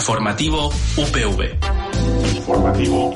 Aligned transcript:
Informativo 0.00 0.70
UPV. 0.96 1.58
Informativo 2.34 3.14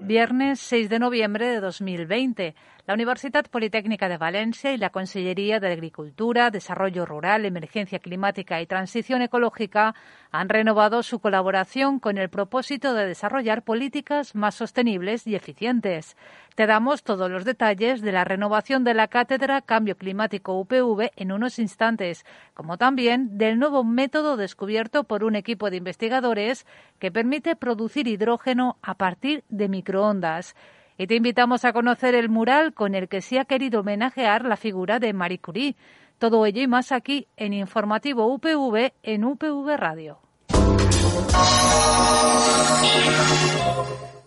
Viernes 0.00 0.60
6 0.60 0.88
de 0.88 0.98
noviembre 1.00 1.48
de 1.48 1.60
2020. 1.60 2.54
La 2.84 2.94
Universidad 2.94 3.46
Politécnica 3.48 4.08
de 4.08 4.16
Valencia 4.16 4.72
y 4.72 4.76
la 4.76 4.90
Consellería 4.90 5.60
de 5.60 5.70
Agricultura, 5.70 6.50
Desarrollo 6.50 7.06
Rural, 7.06 7.44
Emergencia 7.44 8.00
Climática 8.00 8.60
y 8.60 8.66
Transición 8.66 9.22
Ecológica 9.22 9.94
han 10.32 10.48
renovado 10.48 11.04
su 11.04 11.20
colaboración 11.20 12.00
con 12.00 12.18
el 12.18 12.28
propósito 12.28 12.92
de 12.94 13.06
desarrollar 13.06 13.62
políticas 13.62 14.34
más 14.34 14.56
sostenibles 14.56 15.28
y 15.28 15.36
eficientes. 15.36 16.16
Te 16.56 16.66
damos 16.66 17.04
todos 17.04 17.30
los 17.30 17.44
detalles 17.44 18.02
de 18.02 18.10
la 18.10 18.24
renovación 18.24 18.82
de 18.82 18.94
la 18.94 19.06
cátedra 19.06 19.62
Cambio 19.62 19.96
Climático 19.96 20.58
UPV 20.58 21.12
en 21.14 21.30
unos 21.30 21.60
instantes, 21.60 22.26
como 22.52 22.78
también 22.78 23.38
del 23.38 23.60
nuevo 23.60 23.84
método 23.84 24.36
descubierto 24.36 25.04
por 25.04 25.22
un 25.22 25.36
equipo 25.36 25.70
de 25.70 25.76
investigadores 25.76 26.66
que 26.98 27.12
permite 27.12 27.54
producir 27.54 28.08
hidrógeno 28.08 28.76
a 28.82 28.94
partir 28.94 29.44
de 29.50 29.68
microondas 29.68 30.56
y 31.02 31.06
te 31.08 31.16
invitamos 31.16 31.64
a 31.64 31.72
conocer 31.72 32.14
el 32.14 32.28
mural 32.28 32.74
con 32.74 32.94
el 32.94 33.08
que 33.08 33.22
se 33.22 33.40
ha 33.40 33.44
querido 33.44 33.80
homenajear 33.80 34.44
la 34.44 34.56
figura 34.56 35.00
de 35.00 35.12
Marie 35.12 35.40
Curie. 35.40 35.74
Todo 36.20 36.46
ello 36.46 36.62
y 36.62 36.68
más 36.68 36.92
aquí 36.92 37.26
en 37.36 37.54
Informativo 37.54 38.32
UPV 38.32 38.92
en 39.02 39.24
UPV 39.24 39.76
Radio. 39.76 40.20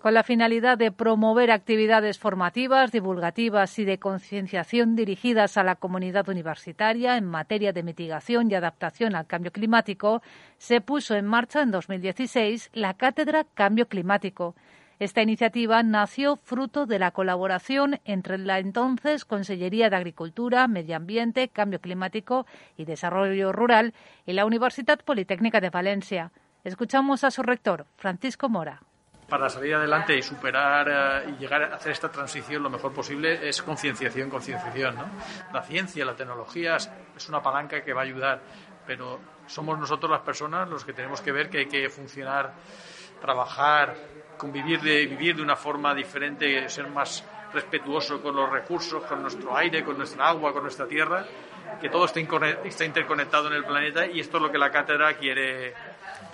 Con 0.02 0.14
la 0.14 0.24
finalidad 0.24 0.78
de 0.78 0.92
promover 0.92 1.50
actividades 1.50 2.20
formativas, 2.20 2.92
divulgativas 2.92 3.80
y 3.80 3.86
de 3.86 3.98
concienciación 3.98 4.98
dirigidas 4.98 5.56
a 5.56 5.64
la 5.64 5.76
comunidad 5.76 6.28
universitaria 6.28 7.16
en 7.16 7.24
materia 7.24 7.72
de 7.72 7.84
mitigación 7.84 8.52
y 8.52 8.56
adaptación 8.56 9.16
al 9.16 9.28
cambio 9.28 9.54
climático, 9.54 10.22
se 10.58 10.82
puso 10.82 11.16
en 11.16 11.26
marcha 11.26 11.62
en 11.62 11.72
2016 11.72 12.72
la 12.74 12.96
Cátedra 12.96 13.46
Cambio 13.54 13.88
Climático 13.88 14.56
esta 15.00 15.22
iniciativa 15.22 15.84
nació 15.84 16.38
fruto 16.38 16.86
de 16.86 17.00
la 17.00 17.12
colaboración 17.12 18.00
entre 18.06 18.38
la 18.38 18.60
entonces 18.60 19.26
Consellería 19.26 19.90
de 19.90 19.98
Agricultura, 19.98 20.68
Medio 20.68 20.96
Ambiente, 20.96 21.50
Cambio 21.50 21.82
Climático 21.82 22.46
y 22.78 22.86
Desarrollo 22.86 23.52
Rural 23.52 23.94
y 24.26 24.34
la 24.34 24.46
Universidad 24.46 25.00
Politécnica 25.04 25.60
de 25.60 25.70
Valencia. 25.70 26.32
Escuchamos 26.64 27.26
a 27.26 27.32
su 27.32 27.44
rector, 27.44 27.86
Francisco 27.98 28.48
Mora 28.50 28.82
para 29.28 29.50
salir 29.50 29.74
adelante 29.74 30.16
y 30.16 30.22
superar 30.22 30.88
eh, 30.88 31.30
y 31.32 31.42
llegar 31.42 31.64
a 31.64 31.76
hacer 31.76 31.92
esta 31.92 32.12
transición 32.12 32.62
lo 32.62 32.70
mejor 32.70 32.94
posible 32.94 33.48
es 33.48 33.62
concienciación, 33.62 34.30
concienciación. 34.30 34.96
La 35.52 35.64
ciencia, 35.64 36.06
la 36.06 36.16
tecnología 36.16 36.76
es 36.76 37.28
una 37.28 37.42
palanca 37.42 37.82
que 37.84 37.92
va 37.92 38.02
a 38.02 38.04
ayudar, 38.04 38.42
pero 38.86 39.20
somos 39.48 39.80
nosotros 39.80 40.12
las 40.12 40.22
personas 40.22 40.70
los 40.70 40.86
que 40.86 40.94
tenemos 40.94 41.22
que 41.22 41.32
ver 41.32 41.50
que 41.50 41.60
hay 41.60 41.66
que 41.66 41.90
funcionar, 41.90 42.54
trabajar, 43.20 43.96
convivir 44.38 44.82
de 44.82 45.06
vivir 45.06 45.36
de 45.36 45.42
una 45.42 45.56
forma 45.56 45.94
diferente, 45.94 46.68
ser 46.70 46.90
más 46.90 47.24
respetuoso 47.54 48.22
con 48.22 48.36
los 48.36 48.50
recursos, 48.50 49.04
con 49.06 49.22
nuestro 49.22 49.56
aire, 49.56 49.84
con 49.84 49.98
nuestra 49.98 50.28
agua, 50.28 50.54
con 50.54 50.64
nuestra 50.64 50.88
tierra, 50.88 51.26
que 51.80 51.90
todo 51.90 52.06
está, 52.06 52.20
interconectado 52.86 53.48
en 53.48 53.54
el 53.54 53.66
planeta 53.66 54.06
y 54.06 54.20
esto 54.20 54.38
es 54.38 54.44
lo 54.44 54.52
que 54.52 54.58
la 54.58 54.72
cátedra 54.72 55.14
quiere, 55.18 55.74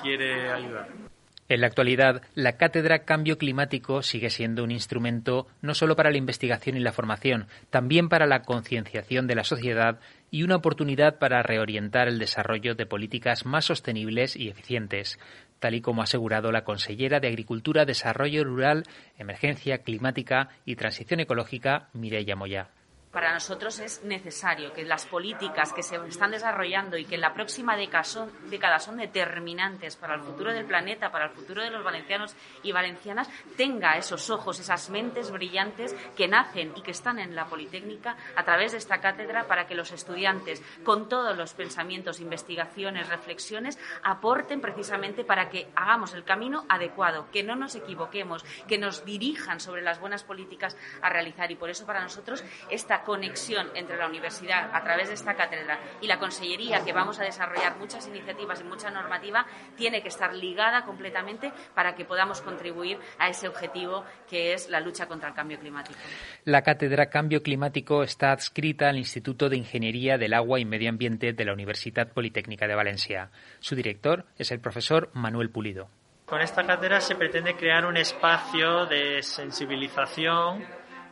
quiere 0.01 0.51
ayudar. 0.51 1.10
En 1.51 1.59
la 1.59 1.67
actualidad, 1.67 2.21
la 2.33 2.55
cátedra 2.55 2.99
Cambio 2.99 3.37
Climático 3.37 4.03
sigue 4.03 4.29
siendo 4.29 4.63
un 4.63 4.71
instrumento 4.71 5.47
no 5.61 5.73
solo 5.73 5.97
para 5.97 6.09
la 6.09 6.15
investigación 6.15 6.77
y 6.77 6.79
la 6.79 6.93
formación, 6.93 7.47
también 7.69 8.07
para 8.07 8.25
la 8.25 8.43
concienciación 8.43 9.27
de 9.27 9.35
la 9.35 9.43
sociedad 9.43 9.99
y 10.31 10.43
una 10.43 10.55
oportunidad 10.55 11.19
para 11.19 11.43
reorientar 11.43 12.07
el 12.07 12.19
desarrollo 12.19 12.73
de 12.75 12.85
políticas 12.85 13.45
más 13.45 13.65
sostenibles 13.65 14.37
y 14.37 14.47
eficientes 14.47 15.19
tal 15.59 15.75
y 15.75 15.81
como 15.81 15.99
ha 15.99 16.05
asegurado 16.05 16.53
la 16.53 16.63
consellera 16.63 17.19
de 17.19 17.27
Agricultura, 17.27 17.83
Desarrollo 17.83 18.45
Rural, 18.45 18.85
Emergencia 19.17 19.79
Climática 19.79 20.47
y 20.63 20.77
Transición 20.77 21.19
Ecológica, 21.19 21.89
Mireia 21.91 22.37
Moya 22.37 22.69
para 23.11 23.33
nosotros 23.33 23.79
es 23.79 24.03
necesario 24.03 24.71
que 24.73 24.85
las 24.85 25.05
políticas 25.05 25.73
que 25.73 25.83
se 25.83 25.97
están 26.07 26.31
desarrollando 26.31 26.97
y 26.97 27.05
que 27.05 27.15
en 27.15 27.21
la 27.21 27.33
próxima 27.33 27.75
década 27.75 28.03
son, 28.03 28.97
determinantes 28.97 29.97
para 29.97 30.15
el 30.15 30.21
futuro 30.21 30.53
del 30.53 30.65
planeta, 30.65 31.11
para 31.11 31.25
el 31.25 31.31
futuro 31.31 31.61
de 31.61 31.69
los 31.69 31.83
valencianos 31.83 32.35
y 32.63 32.71
valencianas, 32.71 33.29
tenga 33.57 33.97
esos 33.97 34.29
ojos, 34.29 34.59
esas 34.59 34.89
mentes 34.89 35.31
brillantes 35.31 35.95
que 36.15 36.27
nacen 36.27 36.71
y 36.75 36.81
que 36.81 36.91
están 36.91 37.19
en 37.19 37.35
la 37.35 37.45
Politécnica 37.45 38.15
a 38.35 38.43
través 38.43 38.71
de 38.71 38.77
esta 38.77 39.01
cátedra 39.01 39.45
para 39.45 39.67
que 39.67 39.75
los 39.75 39.91
estudiantes, 39.91 40.63
con 40.85 41.09
todos 41.09 41.35
los 41.37 41.53
pensamientos, 41.53 42.21
investigaciones, 42.21 43.09
reflexiones, 43.09 43.77
aporten 44.03 44.61
precisamente 44.61 45.25
para 45.25 45.49
que 45.49 45.67
hagamos 45.75 46.13
el 46.13 46.23
camino 46.23 46.65
adecuado, 46.69 47.27
que 47.31 47.43
no 47.43 47.55
nos 47.55 47.75
equivoquemos, 47.75 48.45
que 48.67 48.77
nos 48.77 49.03
dirijan 49.03 49.59
sobre 49.59 49.81
las 49.81 49.99
buenas 49.99 50.23
políticas 50.23 50.77
a 51.01 51.09
realizar. 51.09 51.51
Y 51.51 51.55
por 51.55 51.69
eso 51.69 51.85
para 51.85 52.01
nosotros 52.01 52.43
esta 52.69 53.00
conexión 53.03 53.67
entre 53.75 53.97
la 53.97 54.07
universidad 54.07 54.69
a 54.73 54.83
través 54.83 55.09
de 55.09 55.15
esta 55.15 55.35
cátedra 55.35 55.79
y 56.01 56.07
la 56.07 56.19
consellería, 56.19 56.83
que 56.83 56.93
vamos 56.93 57.19
a 57.19 57.23
desarrollar 57.23 57.77
muchas 57.77 58.07
iniciativas 58.07 58.61
y 58.61 58.63
mucha 58.63 58.89
normativa, 58.89 59.45
tiene 59.75 60.01
que 60.01 60.09
estar 60.09 60.33
ligada 60.33 60.83
completamente 60.83 61.51
para 61.73 61.95
que 61.95 62.05
podamos 62.05 62.41
contribuir 62.41 62.99
a 63.19 63.29
ese 63.29 63.47
objetivo 63.47 64.03
que 64.29 64.53
es 64.53 64.69
la 64.69 64.79
lucha 64.79 65.07
contra 65.07 65.29
el 65.29 65.35
cambio 65.35 65.59
climático. 65.59 65.99
La 66.45 66.61
cátedra 66.61 67.09
Cambio 67.09 67.43
Climático 67.43 68.03
está 68.03 68.31
adscrita 68.31 68.89
al 68.89 68.97
Instituto 68.97 69.49
de 69.49 69.57
Ingeniería 69.57 70.17
del 70.17 70.33
Agua 70.33 70.59
y 70.59 70.65
Medio 70.65 70.89
Ambiente 70.89 71.33
de 71.33 71.45
la 71.45 71.53
Universidad 71.53 72.11
Politécnica 72.11 72.67
de 72.67 72.75
Valencia. 72.75 73.31
Su 73.59 73.75
director 73.75 74.25
es 74.37 74.51
el 74.51 74.59
profesor 74.59 75.09
Manuel 75.13 75.49
Pulido. 75.49 75.89
Con 76.25 76.41
esta 76.41 76.63
cátedra 76.63 77.01
se 77.01 77.15
pretende 77.15 77.55
crear 77.55 77.85
un 77.85 77.97
espacio 77.97 78.85
de 78.85 79.21
sensibilización 79.21 80.63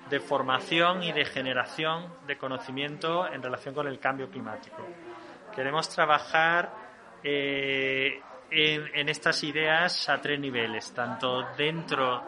de 0.09 0.19
formación 0.19 1.03
y 1.03 1.11
de 1.11 1.25
generación 1.25 2.13
de 2.25 2.37
conocimiento 2.37 3.27
en 3.27 3.41
relación 3.41 3.73
con 3.73 3.87
el 3.87 3.99
cambio 3.99 4.29
climático. 4.29 4.85
Queremos 5.55 5.89
trabajar 5.89 6.71
eh, 7.23 8.21
en, 8.51 9.09
estas 9.09 9.43
ideas 9.43 10.09
a 10.09 10.19
tres 10.21 10.39
niveles, 10.39 10.91
tanto 10.93 11.43
dentro, 11.57 12.23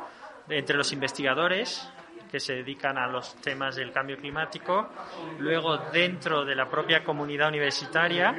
entre 0.49 0.77
los 0.77 0.91
investigadores 0.93 1.89
que 2.29 2.39
se 2.39 2.55
dedican 2.55 2.97
a 2.97 3.07
los 3.07 3.35
temas 3.41 3.75
del 3.75 3.91
cambio 3.91 4.17
climático, 4.17 4.89
luego 5.39 5.77
dentro 5.91 6.45
de 6.45 6.55
la 6.55 6.69
propia 6.69 7.03
comunidad 7.03 7.49
universitaria, 7.49 8.33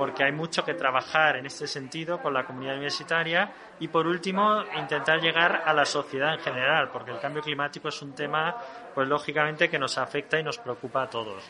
porque 0.00 0.24
hay 0.24 0.32
mucho 0.32 0.64
que 0.64 0.72
trabajar 0.72 1.36
en 1.36 1.44
este 1.44 1.66
sentido 1.66 2.22
con 2.22 2.32
la 2.32 2.46
comunidad 2.46 2.76
universitaria 2.76 3.52
y 3.80 3.88
por 3.88 4.06
último 4.06 4.64
intentar 4.78 5.20
llegar 5.20 5.62
a 5.66 5.74
la 5.74 5.84
sociedad 5.84 6.32
en 6.32 6.40
general, 6.40 6.88
porque 6.90 7.10
el 7.10 7.20
cambio 7.20 7.42
climático 7.42 7.88
es 7.88 8.00
un 8.00 8.14
tema, 8.14 8.56
pues 8.94 9.06
lógicamente 9.06 9.68
que 9.68 9.78
nos 9.78 9.98
afecta 9.98 10.40
y 10.40 10.42
nos 10.42 10.56
preocupa 10.56 11.02
a 11.02 11.10
todos. 11.10 11.44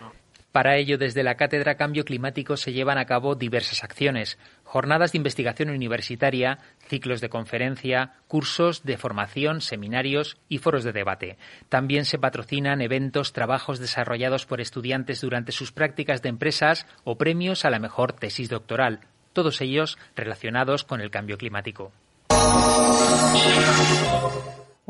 Para 0.52 0.76
ello, 0.76 0.98
desde 0.98 1.22
la 1.22 1.36
Cátedra 1.36 1.76
Cambio 1.76 2.04
Climático 2.04 2.56
se 2.56 2.72
llevan 2.72 2.98
a 2.98 3.04
cabo 3.04 3.36
diversas 3.36 3.84
acciones, 3.84 4.36
jornadas 4.64 5.12
de 5.12 5.18
investigación 5.18 5.70
universitaria, 5.70 6.58
ciclos 6.88 7.20
de 7.20 7.28
conferencia, 7.28 8.14
cursos 8.26 8.82
de 8.82 8.96
formación, 8.96 9.60
seminarios 9.60 10.38
y 10.48 10.58
foros 10.58 10.82
de 10.82 10.92
debate. 10.92 11.38
También 11.68 12.04
se 12.04 12.18
patrocinan 12.18 12.80
eventos, 12.80 13.32
trabajos 13.32 13.78
desarrollados 13.78 14.44
por 14.44 14.60
estudiantes 14.60 15.20
durante 15.20 15.52
sus 15.52 15.70
prácticas 15.70 16.20
de 16.20 16.30
empresas 16.30 16.86
o 17.04 17.16
premios 17.16 17.64
a 17.64 17.70
la 17.70 17.78
mejor 17.78 18.12
tesis 18.12 18.48
doctoral, 18.48 19.00
todos 19.32 19.60
ellos 19.60 19.98
relacionados 20.16 20.82
con 20.82 21.00
el 21.00 21.12
cambio 21.12 21.38
climático. 21.38 21.92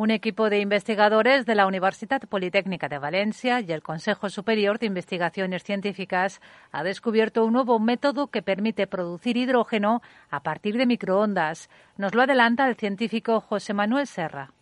Un 0.00 0.10
equipo 0.10 0.48
de 0.48 0.60
investigadores 0.60 1.44
de 1.44 1.54
la 1.54 1.66
Universidad 1.66 2.22
Politécnica 2.22 2.88
de 2.88 2.98
Valencia 2.98 3.60
y 3.60 3.70
el 3.70 3.82
Consejo 3.82 4.30
Superior 4.30 4.78
de 4.78 4.86
Investigaciones 4.86 5.62
Científicas 5.62 6.40
ha 6.72 6.82
descubierto 6.82 7.44
un 7.44 7.52
nuevo 7.52 7.78
método 7.78 8.28
que 8.28 8.40
permite 8.40 8.86
producir 8.86 9.36
hidrógeno 9.36 10.00
a 10.30 10.40
partir 10.40 10.78
de 10.78 10.86
microondas. 10.86 11.68
Nos 11.98 12.14
lo 12.14 12.22
adelanta 12.22 12.66
el 12.66 12.76
científico 12.76 13.42
José 13.42 13.74
Manuel 13.74 14.06
Serra. 14.06 14.54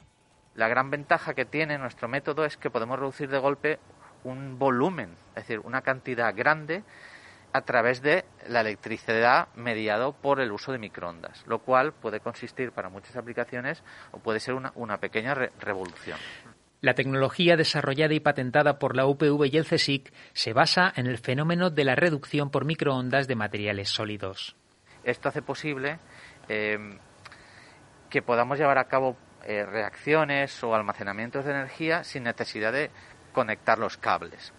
La 0.56 0.66
gran 0.66 0.90
ventaja 0.90 1.34
que 1.34 1.44
tiene 1.44 1.78
nuestro 1.78 2.08
método 2.08 2.44
es 2.44 2.56
que 2.56 2.68
podemos 2.68 2.98
reducir 2.98 3.28
de 3.28 3.38
golpe 3.38 3.78
un 4.24 4.58
volumen, 4.58 5.10
es 5.36 5.46
decir, 5.46 5.60
una 5.60 5.82
cantidad 5.82 6.34
grande 6.34 6.82
a 7.52 7.62
través 7.62 8.02
de 8.02 8.24
la 8.48 8.60
electricidad 8.60 9.48
mediado 9.54 10.12
por 10.12 10.40
el 10.40 10.52
uso 10.52 10.72
de 10.72 10.78
microondas, 10.78 11.44
lo 11.46 11.60
cual 11.60 11.92
puede 11.92 12.20
consistir 12.20 12.72
para 12.72 12.88
muchas 12.88 13.16
aplicaciones 13.16 13.82
o 14.12 14.18
puede 14.18 14.40
ser 14.40 14.54
una, 14.54 14.98
pequeña 14.98 15.34
revolución. 15.34 16.18
La 16.80 16.94
tecnología 16.94 17.56
desarrollada 17.56 18.14
y 18.14 18.20
patentada 18.20 18.78
por 18.78 18.94
la 18.94 19.06
UPV 19.06 19.46
y 19.46 19.56
el 19.56 19.66
CSIC 19.66 20.12
se 20.32 20.52
basa 20.52 20.92
en 20.94 21.06
el 21.06 21.18
fenómeno 21.18 21.70
de 21.70 21.84
la 21.84 21.96
reducción 21.96 22.50
por 22.50 22.64
microondas 22.64 23.26
de 23.26 23.34
materiales 23.34 23.88
sólidos. 23.88 24.54
Esto 25.02 25.28
hace 25.28 25.42
posible 25.42 25.98
em, 26.48 26.98
que 28.10 28.22
podamos 28.22 28.58
llevar 28.58 28.78
a 28.78 28.84
cabo 28.84 29.16
eh, 29.44 29.64
reacciones 29.64 30.62
o 30.62 30.74
almacenamientos 30.74 31.44
de 31.44 31.52
energía 31.52 32.04
sin 32.04 32.24
necesidad 32.24 32.72
de 32.72 32.90
conectar 33.32 33.78
los 33.78 33.96
cables. 33.96 34.52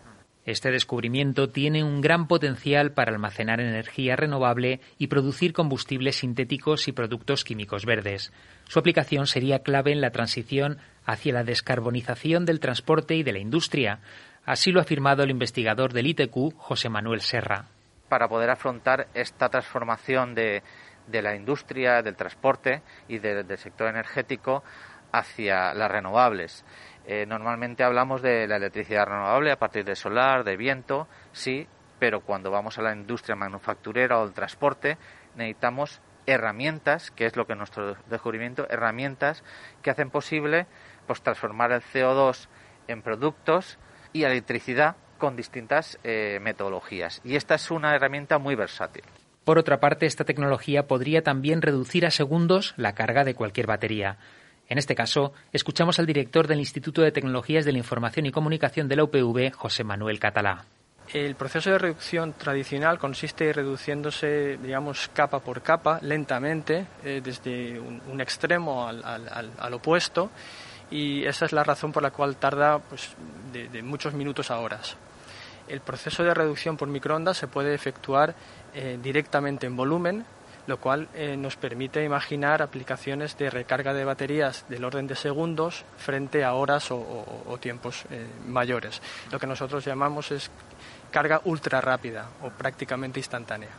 Este 0.50 0.72
descubrimiento 0.72 1.50
tiene 1.50 1.84
un 1.84 2.02
gran 2.02 2.28
potencial 2.28 2.92
para 2.92 3.12
almacenar 3.12 3.60
energía 3.60 4.16
renovable 4.16 4.80
y 4.98 5.06
producir 5.06 5.54
combustibles 5.54 6.16
sintéticos 6.16 6.88
y 6.88 6.92
productos 6.92 7.44
químicos 7.44 7.86
verdes. 7.86 8.34
Su 8.68 8.80
aplicación 8.80 9.28
sería 9.28 9.60
clave 9.60 9.92
en 9.92 10.02
la 10.02 10.10
transición 10.10 10.80
hacia 11.06 11.34
la 11.34 11.44
descarbonización 11.44 12.46
del 12.46 12.60
transporte 12.60 13.14
y 13.14 13.22
de 13.22 13.34
la 13.34 13.38
industria. 13.38 14.00
Así 14.44 14.72
lo 14.72 14.80
ha 14.80 14.84
afirmado 14.84 15.22
el 15.22 15.30
investigador 15.30 15.94
del 15.94 16.08
ITQ, 16.08 16.56
José 16.58 16.90
Manuel 16.90 17.22
Serra. 17.22 17.66
Para 18.10 18.28
poder 18.28 18.50
afrontar 18.50 19.06
esta 19.14 19.50
transformación 19.50 20.34
de, 20.34 20.64
la 21.12 21.36
industria, 21.36 22.02
del 22.02 22.16
transporte 22.16 22.82
y 23.08 23.20
del 23.20 23.56
sector 23.60 23.88
energético 23.88 24.64
hacia 25.12 25.76
las 25.76 25.92
renovables. 25.92 26.66
Eh, 27.12 27.26
normalmente 27.26 27.84
hablamos 27.84 28.22
de 28.22 28.46
la 28.46 28.58
electricidad 28.58 29.08
renovable 29.08 29.52
a 29.52 29.58
partir 29.58 29.84
de 29.84 29.96
solar, 29.96 30.44
de 30.44 30.56
viento, 30.56 31.08
sí, 31.32 31.66
pero 31.98 32.22
cuando 32.22 32.52
vamos 32.52 32.78
a 32.78 32.84
la 32.84 32.94
industria 32.94 33.36
manufacturera 33.36 34.20
o 34.20 34.26
el 34.26 34.32
transporte 34.32 34.96
necesitamos 35.34 36.02
herramientas, 36.28 37.10
que 37.10 37.26
es 37.26 37.36
lo 37.36 37.48
que 37.48 37.56
nuestro 37.56 37.96
descubrimiento, 38.12 38.70
herramientas 38.70 39.44
que 39.82 39.90
hacen 39.90 40.12
posible 40.12 40.68
pues 41.08 41.24
transformar 41.24 41.72
el 41.72 41.82
CO2 41.82 42.48
en 42.88 43.02
productos 43.02 43.80
y 44.14 44.22
electricidad 44.22 44.96
con 45.18 45.36
distintas 45.36 45.98
eh, 46.04 46.38
metodologías. 46.44 47.22
Y 47.24 47.38
esta 47.38 47.56
es 47.56 47.72
una 47.72 47.96
herramienta 47.96 48.38
muy 48.38 48.54
versátil. 48.54 49.02
Por 49.46 49.58
otra 49.58 49.80
parte, 49.80 50.06
esta 50.06 50.26
tecnología 50.26 50.86
podría 50.86 51.24
también 51.24 51.64
reducir 51.64 52.06
a 52.06 52.12
segundos 52.12 52.76
la 52.78 52.94
carga 52.94 53.24
de 53.24 53.34
cualquier 53.34 53.66
batería. 53.66 54.20
En 54.70 54.78
este 54.78 54.94
caso, 54.94 55.34
escuchamos 55.52 55.98
al 55.98 56.06
director 56.06 56.46
del 56.46 56.60
Instituto 56.60 57.02
de 57.02 57.12
Tecnologías 57.12 57.66
de 57.66 57.72
la 57.72 57.80
Información 57.80 58.28
y 58.28 58.32
Comunicación 58.32 58.88
de 58.88 58.98
la 58.98 59.04
UPV, 59.04 59.52
José 59.52 59.84
Manuel 59.84 60.20
Catalá. 60.20 60.64
El 61.12 61.34
proceso 61.34 61.72
de 61.72 61.80
reducción 61.80 62.34
tradicional 62.34 63.00
consiste 63.00 63.52
reduciéndose, 63.52 64.60
digamos, 64.62 65.10
capa 65.12 65.40
por 65.40 65.64
capa, 65.64 65.98
lentamente, 66.04 66.86
eh, 67.04 67.20
desde 67.24 67.80
un, 67.80 68.22
extremo 68.22 68.88
al, 68.88 69.74
opuesto, 69.74 70.30
y 70.92 71.26
esa 71.26 71.46
es 71.46 71.52
la 71.52 71.64
razón 71.64 71.92
por 71.92 72.04
la 72.04 72.12
cual 72.12 72.36
tarda 72.36 72.78
pues, 72.78 73.10
de, 73.52 73.82
muchos 73.82 74.14
minutos 74.14 74.52
a 74.52 74.60
horas. 74.60 74.98
El 75.68 75.82
proceso 75.82 76.24
de 76.24 76.36
reducción 76.36 76.78
por 76.78 76.88
microondas 76.88 77.38
se 77.38 77.48
puede 77.48 77.74
efectuar 77.74 78.36
eh, 78.76 79.00
directamente 79.02 79.66
en 79.66 79.76
volumen, 79.76 80.26
lo 80.70 80.78
cual 80.78 81.10
eh, 81.16 81.36
nos 81.36 81.58
permite 81.58 82.04
imaginar 82.04 82.62
aplicaciones 82.62 83.38
de 83.38 83.50
recarga 83.50 83.94
de 83.94 84.06
baterías 84.06 84.66
del 84.70 84.86
orden 84.86 85.08
de 85.08 85.16
segundos 85.16 85.84
frente 85.98 86.44
a 86.44 86.54
horas 86.54 86.92
o, 86.92 87.58
tiempos 87.60 88.06
eh, 88.12 88.26
mayores. 88.48 89.02
Lo 89.32 89.40
que 89.40 89.48
nosotros 89.48 89.84
llamamos 89.84 90.32
es 90.32 90.50
carga 91.12 91.42
ultra 91.44 91.82
rápida 91.82 92.30
o 92.44 92.50
prácticamente 92.50 93.20
instantánea. 93.20 93.70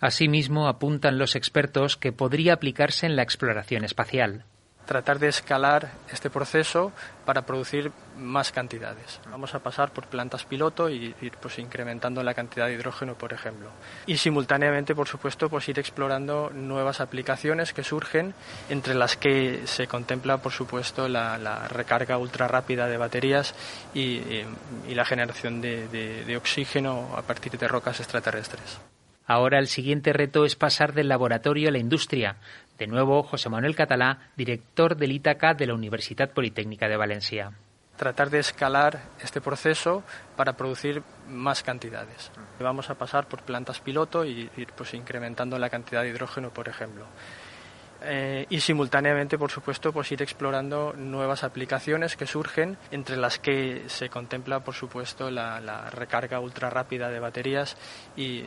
Asimismo, 0.00 0.66
apuntan 0.66 1.18
los 1.18 1.36
expertos 1.36 1.96
que 1.96 2.12
podría 2.12 2.54
aplicarse 2.54 3.06
en 3.06 3.16
la 3.16 3.22
exploración 3.22 3.84
espacial 3.84 4.44
tratar 4.90 5.20
de 5.20 5.28
escalar 5.28 5.88
este 6.12 6.30
proceso 6.30 6.90
para 7.24 7.42
producir 7.42 7.92
más 8.18 8.50
cantidades. 8.50 9.20
Vamos 9.30 9.54
a 9.54 9.60
pasar 9.60 9.92
por 9.92 10.08
plantas 10.08 10.44
piloto 10.44 10.90
y 10.90 11.14
ir 11.20 11.32
pues, 11.40 11.60
incrementando 11.60 12.24
la 12.24 12.34
cantidad 12.34 12.66
de 12.66 12.74
hidrógeno, 12.74 13.14
por 13.14 13.32
ejemplo. 13.32 13.70
Y 14.06 14.16
simultáneamente, 14.16 14.96
por 14.96 15.06
supuesto, 15.06 15.48
pues 15.48 15.68
ir 15.68 15.78
explorando 15.78 16.50
nuevas 16.52 17.00
aplicaciones 17.00 17.72
que 17.72 17.84
surgen, 17.84 18.34
entre 18.68 18.96
las 18.96 19.16
que 19.16 19.64
se 19.64 19.86
contempla, 19.86 20.38
por 20.38 20.50
supuesto, 20.50 21.06
la, 21.06 21.68
recarga 21.68 22.18
ultra 22.18 22.48
rápida 22.48 22.88
de 22.88 22.96
baterías 22.96 23.54
y, 23.94 24.42
la 24.88 25.04
generación 25.04 25.60
de 25.60 26.36
oxígeno 26.36 27.14
a 27.16 27.22
partir 27.22 27.56
de 27.56 27.68
rocas 27.68 28.00
extraterrestres. 28.00 28.89
Ahora 29.30 29.60
el 29.60 29.68
siguiente 29.68 30.12
reto 30.12 30.44
es 30.44 30.56
pasar 30.56 30.92
del 30.92 31.06
laboratorio 31.06 31.68
a 31.68 31.70
la 31.70 31.78
industria. 31.78 32.34
De 32.76 32.88
nuevo, 32.88 33.22
José 33.22 33.48
Manuel 33.48 33.76
Catalá, 33.76 34.32
director 34.36 34.96
del 34.96 35.12
ITACA 35.12 35.54
de 35.54 35.68
la 35.68 35.74
Universidad 35.74 36.30
Politécnica 36.30 36.88
de 36.88 36.96
Valencia. 36.96 37.52
Tratar 37.96 38.28
de 38.28 38.40
escalar 38.40 38.98
este 39.22 39.40
proceso 39.40 40.02
para 40.34 40.54
producir 40.54 41.04
más 41.28 41.62
cantidades. 41.62 42.32
Vamos 42.58 42.90
a 42.90 42.96
pasar 42.96 43.28
por 43.28 43.44
plantas 43.44 43.78
piloto 43.78 44.24
y 44.24 44.50
ir 44.56 44.72
pues, 44.76 44.94
incrementando 44.94 45.60
la 45.60 45.70
cantidad 45.70 46.02
de 46.02 46.08
hidrógeno, 46.08 46.50
por 46.50 46.68
ejemplo. 46.68 47.06
Eh, 48.02 48.46
y 48.48 48.60
simultáneamente, 48.60 49.38
por 49.38 49.50
supuesto, 49.50 49.92
pues 49.92 50.10
ir 50.12 50.22
explorando 50.22 50.94
nuevas 50.96 51.44
aplicaciones 51.44 52.16
que 52.16 52.26
surgen, 52.26 52.76
entre 52.90 53.16
las 53.16 53.38
que 53.38 53.84
se 53.88 54.08
contempla, 54.08 54.60
por 54.60 54.74
supuesto, 54.74 55.30
la, 55.30 55.90
recarga 55.90 56.40
ultra 56.40 56.70
rápida 56.70 57.10
de 57.10 57.20
baterías 57.20 57.76
y, 58.16 58.44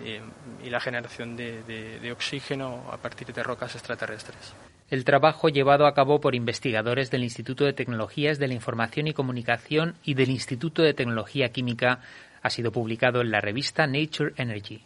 la 0.66 0.80
generación 0.80 1.36
de, 1.36 2.12
oxígeno 2.12 2.84
a 2.92 2.98
partir 2.98 3.32
de 3.32 3.44
rocas 3.44 3.76
extraterrestres. 3.76 4.54
El 4.90 5.06
trabajo 5.06 5.50
llevado 5.50 5.86
a 5.86 5.94
cabo 5.94 6.20
por 6.20 6.36
investigadores 6.36 7.10
del 7.10 7.24
Instituto 7.24 7.66
de 7.66 7.74
Tecnologías 7.74 8.40
de 8.40 8.48
la 8.48 8.54
Información 8.54 9.08
y 9.08 9.14
Comunicación 9.14 9.96
y 10.04 10.14
del 10.14 10.30
Instituto 10.30 10.82
de 10.82 10.94
Tecnología 10.94 11.50
Química 11.50 12.00
ha 12.42 12.50
sido 12.50 12.72
publicado 12.72 13.22
en 13.22 13.32
la 13.32 13.40
revista 13.40 13.88
Nature 13.88 14.34
Energy. 14.36 14.84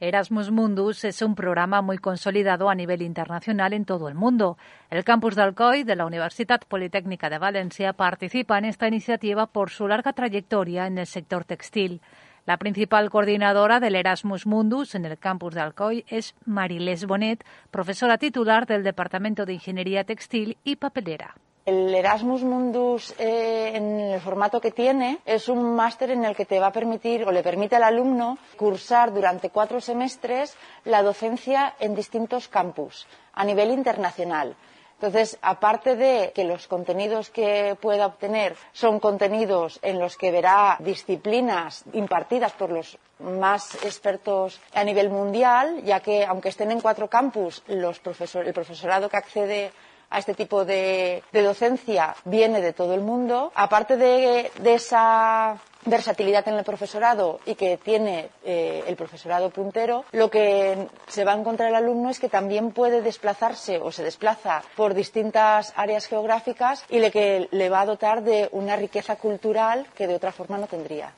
Erasmus 0.00 0.50
Mundus 0.50 1.04
es 1.04 1.22
un 1.22 1.36
programa 1.36 1.80
muy 1.80 1.98
consolidado 1.98 2.68
a 2.68 2.74
nivel 2.74 3.00
internacional 3.00 3.72
en 3.72 3.84
todo 3.84 4.08
el 4.08 4.14
mundo. 4.14 4.58
El 4.90 5.04
campus 5.04 5.36
de 5.36 5.42
Alcoy 5.42 5.84
de 5.84 5.94
la 5.94 6.04
Universidad 6.04 6.60
Politécnica 6.66 7.30
de 7.30 7.38
Valencia 7.38 7.92
participa 7.92 8.58
en 8.58 8.64
esta 8.64 8.88
iniciativa 8.88 9.46
por 9.46 9.70
su 9.70 9.86
larga 9.86 10.12
trayectoria 10.12 10.88
en 10.88 10.98
el 10.98 11.06
sector 11.06 11.44
textil. 11.44 12.00
La 12.44 12.58
principal 12.58 13.08
coordinadora 13.08 13.78
del 13.78 13.94
Erasmus 13.94 14.46
Mundus 14.46 14.96
en 14.96 15.04
el 15.04 15.16
campus 15.16 15.54
de 15.54 15.60
Alcoy 15.60 16.04
es 16.08 16.34
Marilés 16.44 17.06
Bonet, 17.06 17.44
profesora 17.70 18.18
titular 18.18 18.66
del 18.66 18.82
Departamento 18.82 19.46
de 19.46 19.54
Ingeniería 19.54 20.04
Textil 20.04 20.58
y 20.64 20.76
Papelera. 20.76 21.36
El 21.66 21.94
Erasmus 21.94 22.42
Mundus, 22.42 23.14
eh, 23.18 23.72
en 23.74 23.98
el 23.98 24.20
formato 24.20 24.60
que 24.60 24.70
tiene, 24.70 25.20
es 25.24 25.48
un 25.48 25.74
máster 25.74 26.10
en 26.10 26.26
el 26.26 26.36
que 26.36 26.44
te 26.44 26.60
va 26.60 26.66
a 26.66 26.72
permitir 26.72 27.24
o 27.24 27.32
le 27.32 27.42
permite 27.42 27.76
al 27.76 27.84
alumno 27.84 28.36
cursar 28.58 29.14
durante 29.14 29.48
cuatro 29.48 29.80
semestres 29.80 30.54
la 30.84 31.02
docencia 31.02 31.74
en 31.80 31.94
distintos 31.94 32.48
campus 32.48 33.06
a 33.32 33.44
nivel 33.46 33.70
internacional. 33.70 34.54
Entonces, 34.96 35.38
aparte 35.40 35.96
de 35.96 36.32
que 36.34 36.44
los 36.44 36.68
contenidos 36.68 37.30
que 37.30 37.76
pueda 37.80 38.06
obtener 38.06 38.56
son 38.72 39.00
contenidos 39.00 39.78
en 39.80 39.98
los 39.98 40.18
que 40.18 40.30
verá 40.30 40.76
disciplinas 40.80 41.84
impartidas 41.94 42.52
por 42.52 42.70
los 42.70 42.98
más 43.20 43.74
expertos 43.84 44.60
a 44.74 44.84
nivel 44.84 45.08
mundial, 45.08 45.82
ya 45.82 46.00
que 46.00 46.26
aunque 46.26 46.50
estén 46.50 46.70
en 46.72 46.80
cuatro 46.82 47.08
campus, 47.08 47.62
el 47.68 48.52
profesorado 48.52 49.08
que 49.08 49.16
accede 49.16 49.72
a 50.14 50.18
este 50.18 50.34
tipo 50.34 50.64
de, 50.64 51.22
docencia 51.32 52.14
viene 52.24 52.60
de 52.60 52.72
todo 52.72 52.94
el 52.94 53.00
mundo. 53.00 53.50
Aparte 53.54 53.96
de, 53.96 54.50
esa 54.64 55.58
versatilidad 55.84 56.46
en 56.48 56.54
el 56.54 56.64
profesorado 56.64 57.40
y 57.44 57.56
que 57.56 57.76
tiene 57.76 58.30
eh, 58.44 58.84
el 58.86 58.96
profesorado 58.96 59.50
puntero, 59.50 60.04
lo 60.12 60.30
que 60.30 60.88
se 61.08 61.24
va 61.24 61.32
a 61.32 61.36
encontrar 61.36 61.68
el 61.68 61.74
alumno 61.74 62.10
es 62.10 62.20
que 62.20 62.28
también 62.28 62.70
puede 62.70 63.02
desplazarse 63.02 63.78
o 63.78 63.90
se 63.90 64.04
desplaza 64.04 64.62
por 64.76 64.94
distintas 64.94 65.72
áreas 65.76 66.06
geográficas 66.06 66.84
y 66.88 67.00
le 67.00 67.10
que 67.10 67.48
le 67.50 67.68
va 67.68 67.80
a 67.80 67.86
dotar 67.86 68.22
de 68.22 68.48
una 68.52 68.76
riqueza 68.76 69.16
cultural 69.16 69.86
que 69.96 70.06
de 70.06 70.14
otra 70.14 70.32
forma 70.32 70.58
no 70.58 70.68
tendría. 70.68 71.12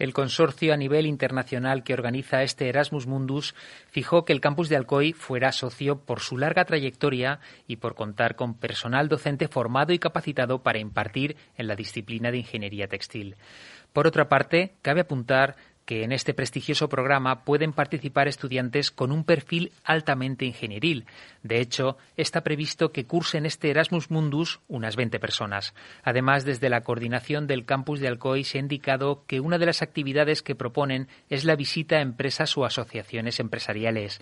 El 0.00 0.14
consorcio 0.14 0.72
a 0.72 0.78
nivel 0.78 1.04
internacional 1.04 1.84
que 1.84 1.92
organiza 1.92 2.42
este 2.42 2.70
Erasmus 2.70 3.06
Mundus 3.06 3.54
fijó 3.90 4.24
que 4.24 4.32
el 4.32 4.40
campus 4.40 4.70
de 4.70 4.76
Alcoy 4.76 5.12
fuera 5.12 5.52
socio 5.52 6.00
por 6.00 6.20
su 6.20 6.38
larga 6.38 6.64
trayectoria 6.64 7.38
y 7.66 7.76
por 7.76 7.94
contar 7.94 8.34
con 8.34 8.54
personal 8.54 9.08
docente 9.08 9.46
formado 9.46 9.92
y 9.92 9.98
capacitado 9.98 10.62
para 10.62 10.78
impartir 10.78 11.36
en 11.54 11.66
la 11.66 11.76
disciplina 11.76 12.30
de 12.30 12.38
ingeniería 12.38 12.88
textil. 12.88 13.36
Por 13.92 14.06
otra 14.06 14.26
parte, 14.30 14.72
cabe 14.80 15.02
apuntar 15.02 15.56
que 15.90 16.04
en 16.04 16.12
este 16.12 16.34
prestigioso 16.34 16.88
programa 16.88 17.42
pueden 17.44 17.72
participar 17.72 18.28
estudiantes 18.28 18.92
con 18.92 19.10
un 19.10 19.24
perfil 19.24 19.72
altamente 19.82 20.44
ingenieril. 20.44 21.04
De 21.42 21.60
hecho, 21.60 21.98
está 22.16 22.44
previsto 22.44 22.92
que 22.92 23.06
cursen 23.06 23.44
este 23.44 23.70
Erasmus 23.70 24.08
Mundus 24.08 24.60
unas 24.68 24.94
20 24.94 25.18
personas. 25.18 25.74
Además, 26.04 26.44
desde 26.44 26.70
la 26.70 26.82
coordinación 26.82 27.48
del 27.48 27.64
campus 27.64 27.98
de 27.98 28.06
Alcoy 28.06 28.44
se 28.44 28.58
ha 28.58 28.60
indicado 28.60 29.24
que 29.26 29.40
una 29.40 29.58
de 29.58 29.66
las 29.66 29.82
actividades 29.82 30.44
que 30.44 30.54
proponen 30.54 31.08
es 31.28 31.44
la 31.44 31.56
visita 31.56 31.96
a 31.96 32.02
empresas 32.02 32.56
o 32.56 32.64
asociaciones 32.64 33.40
empresariales. 33.40 34.20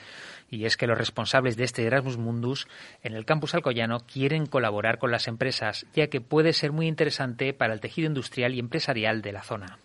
Y 0.49 0.65
es 0.65 0.79
que 0.79 0.87
los 0.87 0.97
responsables 0.97 1.59
de 1.59 1.65
este 1.65 1.85
Erasmus 1.85 2.17
Mundus 2.17 2.67
en 3.03 3.13
el 3.13 3.27
campus 3.27 3.55
alcoyano 3.55 4.01
quieren 4.11 4.47
colaborar 4.47 4.97
con 4.97 5.11
las 5.11 5.29
empresas, 5.29 5.85
ya 5.93 6.07
que 6.07 6.23
puede 6.23 6.55
ser 6.55 6.73
muy 6.73 6.87
interesante 6.87 7.53
para 7.53 7.75
el 7.75 7.81
tejido 7.81 8.09
industrial 8.09 8.55
y 8.55 8.59
empresarial 8.59 9.21
de 9.21 9.33
la 9.33 9.43
zona. 9.43 9.79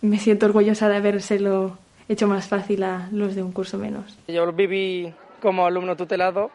Me 0.00 0.18
siento 0.18 0.46
orgullosa 0.46 0.88
de 0.88 0.96
habérselo 0.96 1.78
hecho 2.08 2.26
más 2.28 2.46
fácil 2.46 2.82
a 2.82 3.08
los 3.10 3.34
de 3.34 3.42
un 3.42 3.52
curso 3.52 3.78
menos. 3.78 4.18
Yo 4.28 4.44
lo 4.44 4.52
viví 4.52 5.12
como 5.40 5.66
alumno 5.66 5.96
tutelado 5.96 6.50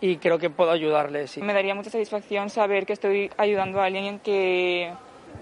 y 0.00 0.16
creo 0.16 0.38
que 0.38 0.50
puedo 0.50 0.70
ayudarles. 0.70 1.38
Me 1.38 1.52
daría 1.52 1.74
mucha 1.74 1.90
satisfacción 1.90 2.48
saber 2.48 2.86
que 2.86 2.94
estoy 2.94 3.30
ayudando 3.36 3.80
a 3.80 3.86
alguien 3.86 4.18
que, 4.20 4.92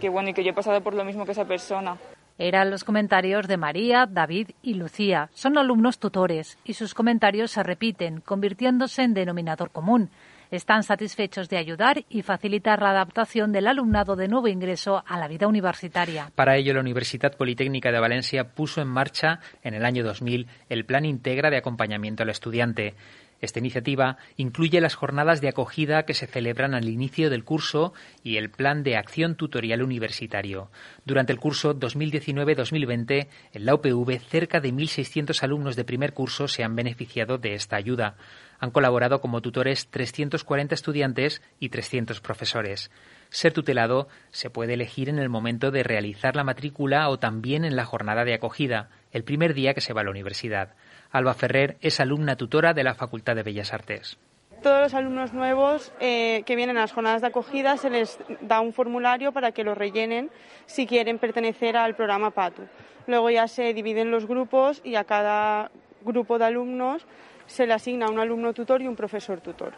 que, 0.01 0.09
bueno, 0.09 0.31
y 0.31 0.35
que 0.35 0.43
yo 0.43 0.51
he 0.51 0.55
pasado 0.55 0.81
por 0.81 0.95
lo 0.95 1.05
mismo 1.05 1.25
que 1.25 1.33
esa 1.33 1.45
persona. 1.45 1.97
Eran 2.39 2.71
los 2.71 2.85
comentarios 2.85 3.49
de 3.49 3.57
María, 3.57 4.07
David 4.07 4.51
y 4.63 4.75
Lucía. 4.75 5.29
Son 5.35 5.59
alumnos 5.59 5.99
tutores 5.99 6.57
y 6.65 6.75
sus 6.75 6.95
comentarios 6.95 7.51
se 7.51 7.63
repiten, 7.63 8.21
convirtiéndose 8.21 9.03
en 9.03 9.15
denominador 9.15 9.71
común. 9.71 10.11
Están 10.51 10.83
satisfechos 10.83 11.49
de 11.49 11.59
ayudar 11.59 12.05
y 12.09 12.23
facilitar 12.23 12.81
la 12.81 12.91
adaptación 12.91 13.53
del 13.53 13.67
alumnado 13.67 14.17
de 14.17 14.29
nuevo 14.29 14.49
ingreso 14.49 15.03
a 15.07 15.19
la 15.19 15.29
vida 15.29 15.47
universitaria. 15.47 16.33
Para 16.35 16.57
ello, 16.57 16.73
la 16.73 16.81
Universidad 16.81 17.37
Politécnica 17.37 17.93
de 17.93 18.01
Valencia 18.01 18.45
puso 18.55 18.81
en 18.81 18.89
marcha 18.89 19.41
en 19.63 19.75
el 19.75 19.85
año 19.85 20.03
2000 20.05 20.47
el 20.71 20.85
Plan 20.87 21.05
Integra 21.05 21.51
de 21.51 21.59
Acompañamiento 21.59 22.23
al 22.23 22.31
Estudiante. 22.31 22.95
Esta 23.41 23.61
iniciativa 23.61 24.17
incluye 24.37 24.81
las 24.81 24.95
jornadas 24.95 25.41
de 25.41 25.49
acogida 25.49 26.05
que 26.05 26.15
se 26.15 26.27
celebran 26.27 26.75
al 26.75 26.89
inicio 26.89 27.31
del 27.31 27.45
curso 27.45 27.93
y 28.25 28.37
el 28.37 28.51
plan 28.51 28.83
de 28.83 28.97
acción 28.97 29.37
tutorial 29.37 29.83
universitario. 29.83 30.71
Durante 31.05 31.33
el 31.33 31.39
curso 31.39 31.79
2019-2020, 31.79 33.29
en 33.53 33.65
la 33.65 33.75
UPV, 33.75 34.19
cerca 34.19 34.61
de 34.61 34.73
1.600 34.73 35.43
alumnos 35.43 35.77
de 35.77 35.85
primer 35.85 36.15
curso 36.15 36.49
se 36.49 36.65
han 36.65 36.75
beneficiado 36.75 37.39
de 37.39 37.55
esta 37.55 37.77
ayuda. 37.77 38.17
Han 38.59 38.73
colaborado 38.73 39.21
como 39.21 39.41
tutores 39.41 39.89
340 39.89 40.75
estudiantes 40.75 41.43
y 41.61 41.69
300 41.69 42.21
profesores. 42.21 42.91
Ser 43.31 43.53
tutelado 43.53 44.09
se 44.31 44.51
puede 44.51 44.75
elegir 44.75 45.09
en 45.09 45.19
el 45.19 45.29
momento 45.29 45.71
de 45.71 45.85
realizar 45.85 46.35
la 46.35 46.45
matrícula 46.45 47.09
o 47.09 47.19
también 47.19 47.65
en 47.65 47.77
la 47.77 47.85
jornada 47.85 48.25
de 48.25 48.35
acogida, 48.35 48.89
el 49.13 49.23
primer 49.23 49.55
día 49.55 49.75
que 49.75 49.81
se 49.81 49.93
va 49.93 50.01
a 50.01 50.05
la 50.05 50.11
universidad. 50.11 50.75
Alba 51.11 51.35
Ferrer 51.35 51.77
es 51.81 52.01
alumna 52.01 52.37
tutora 52.37 52.75
de 52.75 52.85
la 52.85 52.95
Facultad 52.95 53.35
de 53.35 53.43
Bellas 53.43 53.73
Artes. 53.73 54.19
Todos 54.63 54.83
los 54.83 54.95
alumnos 54.95 55.33
nuevos 55.33 55.93
eh, 56.01 56.43
que 56.45 56.57
vienen 56.57 56.77
a 56.77 56.81
las 56.81 56.93
jornadas 56.93 57.21
de 57.21 57.29
acogida 57.29 57.77
se 57.77 57.91
les 57.91 58.19
da 58.41 58.61
un 58.61 58.73
formulario 58.73 59.33
para 59.33 59.53
que 59.53 59.63
lo 59.63 59.75
rellenen 59.75 60.31
si 60.67 60.87
quieren 60.87 61.19
pertenecer 61.19 61.77
al 61.77 61.95
programa 61.95 62.33
PATU. 62.33 62.63
Luego 63.07 63.31
ya 63.31 63.47
se 63.47 63.73
dividen 63.73 64.11
los 64.11 64.27
grupos 64.27 64.81
y 64.85 64.97
a 64.97 65.05
cada 65.05 65.71
grupo 66.03 66.39
de 66.39 66.47
alumnos 66.47 67.07
se 67.47 67.67
le 67.67 67.73
asigna 67.73 68.11
un 68.11 68.19
alumno 68.19 68.53
tutor 68.53 68.83
y 68.83 68.89
un 68.89 68.97
profesor 68.97 69.41
tutor. 69.41 69.75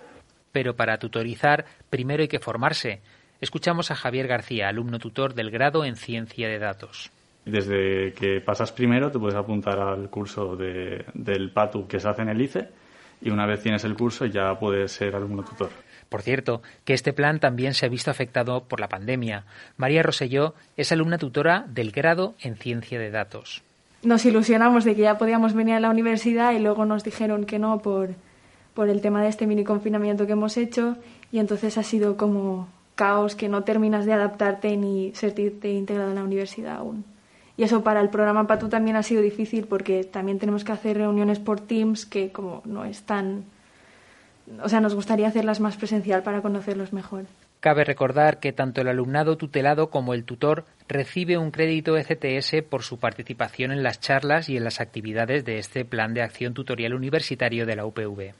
Pero 0.50 0.74
para 0.74 0.98
tutorizar 0.98 1.66
primero 1.90 2.22
hay 2.22 2.28
que 2.28 2.40
formarse. 2.40 3.02
Escuchamos 3.40 3.90
a 3.90 3.94
Javier 3.94 4.26
García, 4.26 4.68
alumno 4.68 4.98
tutor 4.98 5.34
del 5.34 5.50
grado 5.50 5.84
en 5.84 5.96
Ciencia 5.96 6.48
de 6.48 6.58
Datos. 6.58 7.12
Desde 7.44 8.12
que 8.12 8.40
pasas 8.40 8.72
primero 8.72 9.10
te 9.10 9.18
puedes 9.18 9.36
apuntar 9.36 9.78
al 9.78 10.10
curso 10.10 10.56
de, 10.56 11.04
del 11.14 11.50
PATU 11.50 11.86
que 11.86 11.98
se 11.98 12.08
hace 12.08 12.22
en 12.22 12.28
el 12.28 12.40
ICE 12.40 12.68
y 13.22 13.30
una 13.30 13.46
vez 13.46 13.62
tienes 13.62 13.84
el 13.84 13.94
curso 13.94 14.26
ya 14.26 14.58
puedes 14.58 14.92
ser 14.92 15.14
alumno 15.14 15.42
tutor. 15.42 15.70
Por 16.08 16.22
cierto, 16.22 16.60
que 16.84 16.92
este 16.92 17.12
plan 17.12 17.38
también 17.38 17.72
se 17.72 17.86
ha 17.86 17.88
visto 17.88 18.10
afectado 18.10 18.64
por 18.64 18.80
la 18.80 18.88
pandemia. 18.88 19.44
María 19.76 20.02
Roselló 20.02 20.54
es 20.76 20.90
alumna 20.90 21.18
tutora 21.18 21.64
del 21.68 21.92
grado 21.92 22.34
en 22.40 22.56
Ciencia 22.56 22.98
de 22.98 23.10
Datos. 23.10 23.62
Nos 24.02 24.24
ilusionamos 24.24 24.84
de 24.84 24.96
que 24.96 25.02
ya 25.02 25.18
podíamos 25.18 25.54
venir 25.54 25.74
a 25.74 25.80
la 25.80 25.90
universidad 25.90 26.52
y 26.52 26.58
luego 26.58 26.84
nos 26.84 27.04
dijeron 27.04 27.44
que 27.44 27.58
no 27.58 27.80
por, 27.80 28.10
por 28.74 28.88
el 28.88 29.00
tema 29.02 29.22
de 29.22 29.28
este 29.28 29.46
mini 29.46 29.62
confinamiento 29.62 30.26
que 30.26 30.32
hemos 30.32 30.56
hecho 30.56 30.96
y 31.30 31.38
entonces 31.38 31.78
ha 31.78 31.82
sido 31.82 32.16
como 32.16 32.68
caos 32.94 33.34
que 33.34 33.48
no 33.48 33.62
terminas 33.62 34.06
de 34.06 34.14
adaptarte 34.14 34.76
ni 34.76 35.14
sentirte 35.14 35.70
integrado 35.70 36.10
en 36.10 36.16
la 36.16 36.24
universidad 36.24 36.76
aún. 36.76 37.04
Y 37.60 37.64
eso 37.64 37.84
para 37.84 38.00
el 38.00 38.08
programa 38.08 38.46
PATU 38.46 38.70
también 38.70 38.96
ha 38.96 39.02
sido 39.02 39.20
difícil 39.20 39.66
porque 39.66 40.02
también 40.02 40.38
tenemos 40.38 40.64
que 40.64 40.72
hacer 40.72 40.96
reuniones 40.96 41.38
por 41.38 41.60
Teams 41.60 42.06
que 42.06 42.32
como 42.32 42.62
no 42.64 42.86
es 42.86 43.02
tan... 43.02 43.44
O 44.62 44.68
sea, 44.70 44.80
nos 44.80 44.94
gustaría 44.94 45.28
hacerlas 45.28 45.60
más 45.60 45.76
presencial 45.76 46.22
para 46.22 46.40
conocerlos 46.40 46.94
mejor. 46.94 47.26
Cabe 47.60 47.84
recordar 47.84 48.40
que 48.40 48.54
tanto 48.54 48.80
el 48.80 48.88
alumnado 48.88 49.36
tutelado 49.36 49.90
como 49.90 50.14
el 50.14 50.24
tutor 50.24 50.64
recibe 50.88 51.36
un 51.36 51.50
crédito 51.50 51.98
ECTS 51.98 52.62
por 52.66 52.82
su 52.82 52.98
participación 52.98 53.72
en 53.72 53.82
las 53.82 54.00
charlas 54.00 54.48
y 54.48 54.56
en 54.56 54.64
las 54.64 54.80
actividades 54.80 55.44
de 55.44 55.58
este 55.58 55.84
Plan 55.84 56.14
de 56.14 56.22
Acción 56.22 56.54
Tutorial 56.54 56.94
Universitario 56.94 57.66
de 57.66 57.76
la 57.76 57.84
UPV. 57.84 58.32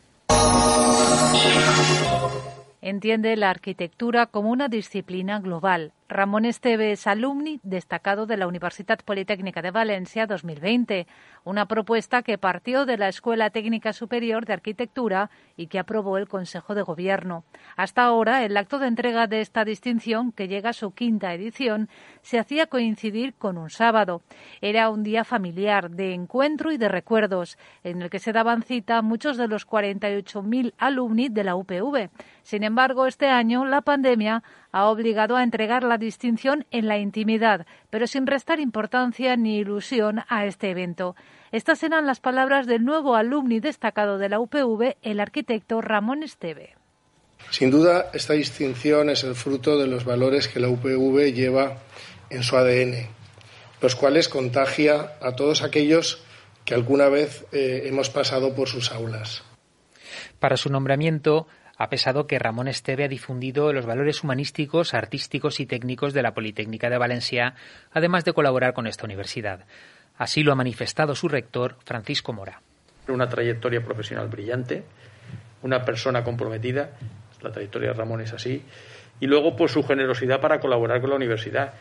Entiende 2.81 3.37
la 3.37 3.51
arquitectura 3.51 4.25
como 4.25 4.49
una 4.49 4.69
disciplina 4.69 5.41
global. 5.41 5.93
Ramón 6.11 6.45
Esteve 6.45 6.91
es 6.91 7.07
alumni 7.07 7.61
destacado 7.63 8.27
de 8.27 8.37
la 8.37 8.49
Universidad 8.49 8.99
Politécnica 8.99 9.63
de 9.63 9.71
Valencia 9.71 10.27
2020, 10.27 11.07
una 11.45 11.67
propuesta 11.67 12.23
que 12.23 12.37
partió 12.37 12.85
de 12.85 12.99
la 12.99 13.07
Escuela 13.07 13.51
Técnica 13.51 13.93
Superior 13.93 14.45
de 14.45 14.55
Arquitectura 14.55 15.31
y 15.57 15.69
que 15.69 15.79
aprobó 15.79 16.19
el 16.19 16.29
Consejo 16.29 16.75
de 16.75 16.83
Gobierno. 16.83 17.45
Hasta 17.77 18.03
ahora, 18.03 18.45
el 18.45 18.57
acto 18.57 18.81
de 18.81 18.89
entrega 18.89 19.29
de 19.29 19.41
esta 19.41 19.65
distinción, 19.65 20.33
que 20.33 20.49
llega 20.49 20.71
a 20.71 20.73
su 20.73 20.91
quinta 20.91 21.33
edición, 21.33 21.89
se 22.23 22.41
hacía 22.41 22.67
coincidir 22.67 23.35
con 23.35 23.57
un 23.57 23.71
sábado. 23.71 24.23
Era 24.61 24.91
un 24.91 25.05
día 25.05 25.23
familiar, 25.23 25.91
de 25.91 26.13
encuentro 26.13 26.73
y 26.73 26.77
de 26.77 26.89
recuerdos, 26.89 27.57
en 27.85 28.03
el 28.03 28.11
que 28.11 28.19
se 28.19 28.33
daban 28.33 28.65
cita 28.65 29.01
muchos 29.03 29.37
de 29.37 29.47
los 29.47 29.65
48.000 29.65 30.75
alumni 30.77 31.29
de 31.29 31.45
la 31.45 31.55
UPV. 31.55 32.11
Sin 32.43 32.65
embargo, 32.65 33.07
este 33.07 33.29
año 33.29 33.65
la 33.65 33.83
pandemia 33.83 34.43
ha 34.73 34.87
obligado 34.87 35.37
a 35.37 35.43
entregar 35.43 35.83
la 35.83 35.99
distinción 35.99 36.67
en 36.71 36.87
la 36.87 36.99
intimidad, 36.99 37.67
pero 37.91 38.07
sin 38.07 38.27
restar 38.27 38.61
importancia 38.61 39.37
ni 39.37 39.59
ilusión 39.59 40.21
a 40.29 40.47
este 40.47 40.71
evento. 40.71 41.17
Estas 41.53 41.83
eran 41.83 42.07
las 42.07 42.21
palabras 42.21 42.67
del 42.67 42.85
nuevo 42.85 43.17
alumni 43.17 43.61
destacado 43.61 44.19
de 44.19 44.29
la 44.29 44.39
UPV, 44.39 44.97
el 45.03 45.21
arquitecto 45.21 45.81
Ramón 45.81 46.23
Esteve. 46.23 46.77
Sin 47.51 47.71
duda, 47.71 48.11
esta 48.13 48.35
distinción 48.35 49.11
es 49.11 49.25
el 49.25 49.35
fruto 49.35 49.79
de 49.79 49.87
los 49.87 50.05
valores 50.05 50.47
que 50.47 50.61
la 50.61 50.69
UPV 50.69 51.33
lleva 51.33 51.79
en 52.29 52.43
su 52.45 52.57
ADN, 52.57 53.09
los 53.81 53.97
cuales 53.97 54.29
contagia 54.29 55.15
a 55.21 55.33
todos 55.33 55.63
aquellos 55.63 56.23
que 56.65 56.75
alguna 56.75 57.09
vez 57.09 57.47
eh, 57.51 57.85
hemos 57.87 58.11
pasado 58.11 58.55
por 58.55 58.69
sus 58.69 58.93
aulas. 58.93 59.43
Para 60.39 60.57
su 60.57 60.71
nombramiento, 60.71 61.49
ha 61.81 61.89
pesado 61.89 62.27
que 62.27 62.39
Ramón 62.39 62.69
Esteve 62.69 63.05
ha 63.05 63.09
difundido 63.09 63.73
los 63.73 63.87
valores 63.87 64.23
humanísticos, 64.23 64.93
artísticos 64.93 65.61
y 65.61 65.67
técnicos 65.67 66.13
de 66.13 66.21
la 66.21 66.35
Politécnica 66.35 66.91
de 66.91 66.99
Valencia, 66.99 67.55
además 67.91 68.23
de 68.27 68.35
colaborar 68.35 68.75
con 68.75 68.87
esta 68.87 69.07
universidad. 69.07 69.65
Así 70.19 70.43
lo 70.43 70.53
ha 70.53 70.57
manifestado 70.57 71.15
su 71.15 71.27
rector, 71.27 71.77
Francisco 71.87 72.35
Mora. 72.35 72.61
Una 73.09 73.31
trayectoria 73.31 73.83
profesional 73.83 74.29
brillante, 74.29 74.85
una 75.63 75.83
persona 75.83 76.23
comprometida, 76.23 76.91
la 77.41 77.51
trayectoria 77.51 77.93
de 77.93 77.95
Ramón 77.95 78.21
es 78.21 78.35
así, 78.35 78.63
y 79.19 79.27
luego 79.27 79.57
por 79.57 79.71
su 79.71 79.83
generosidad 79.83 80.39
para 80.39 80.61
colaborar 80.61 81.01
con 81.01 81.09
la 81.09 81.17
universidad. 81.17 81.73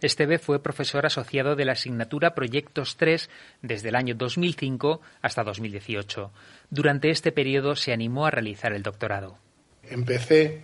Esteve 0.00 0.40
fue 0.40 0.60
profesor 0.64 1.06
asociado 1.06 1.54
de 1.54 1.64
la 1.64 1.72
asignatura 1.72 2.34
Proyectos 2.34 2.96
3 2.96 3.30
desde 3.62 3.90
el 3.90 3.94
año 3.94 4.16
2005 4.16 5.00
hasta 5.22 5.44
2018. 5.44 6.32
Durante 6.70 7.10
este 7.10 7.30
periodo 7.30 7.76
se 7.76 7.92
animó 7.92 8.26
a 8.26 8.32
realizar 8.32 8.72
el 8.72 8.82
doctorado. 8.82 9.43
Empecé 9.90 10.60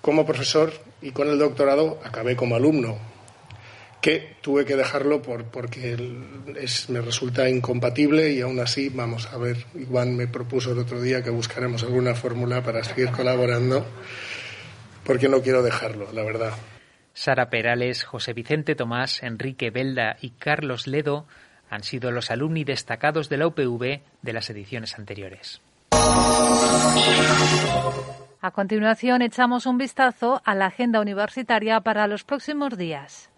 como 0.00 0.24
profesor 0.26 0.72
y 1.02 1.10
con 1.10 1.28
el 1.28 1.38
doctorado 1.38 2.00
acabé 2.04 2.36
como 2.36 2.56
alumno, 2.56 2.98
que 4.00 4.36
tuve 4.40 4.64
que 4.64 4.76
dejarlo 4.76 5.22
por, 5.22 5.44
porque 5.44 5.96
me 6.88 7.00
resulta 7.00 7.48
incompatible 7.48 8.30
y 8.32 8.40
aún 8.40 8.60
así, 8.60 8.88
vamos 8.88 9.26
a 9.32 9.38
ver, 9.38 9.66
Iván 9.74 10.16
me 10.16 10.26
propuso 10.26 10.72
el 10.72 10.78
otro 10.78 11.00
día 11.00 11.22
que 11.22 11.30
buscaremos 11.30 11.82
alguna 11.82 12.14
fórmula 12.14 12.62
para 12.62 12.84
seguir 12.84 13.10
colaborando, 13.10 13.84
porque 15.04 15.28
no 15.28 15.42
quiero 15.42 15.62
dejarlo, 15.62 16.12
la 16.12 16.22
verdad. 16.22 16.52
Sara 17.14 17.50
Perales, 17.50 18.04
José 18.04 18.32
Vicente 18.32 18.76
Tomás, 18.76 19.22
Enrique 19.24 19.70
Belda 19.70 20.16
y 20.20 20.30
Carlos 20.30 20.86
Ledo 20.86 21.26
han 21.68 21.82
sido 21.82 22.12
los 22.12 22.30
alumni 22.30 22.64
destacados 22.64 23.28
de 23.28 23.36
la 23.36 23.48
UPV 23.48 24.00
de 24.22 24.32
las 24.32 24.48
ediciones 24.50 24.96
anteriores. 24.98 25.60
A 28.40 28.52
continuación, 28.52 29.20
echamos 29.22 29.66
un 29.66 29.78
vistazo 29.78 30.40
a 30.44 30.54
la 30.54 30.66
agenda 30.66 31.00
universitaria 31.00 31.80
para 31.80 32.06
los 32.06 32.22
próximos 32.22 32.78
días. 32.78 33.30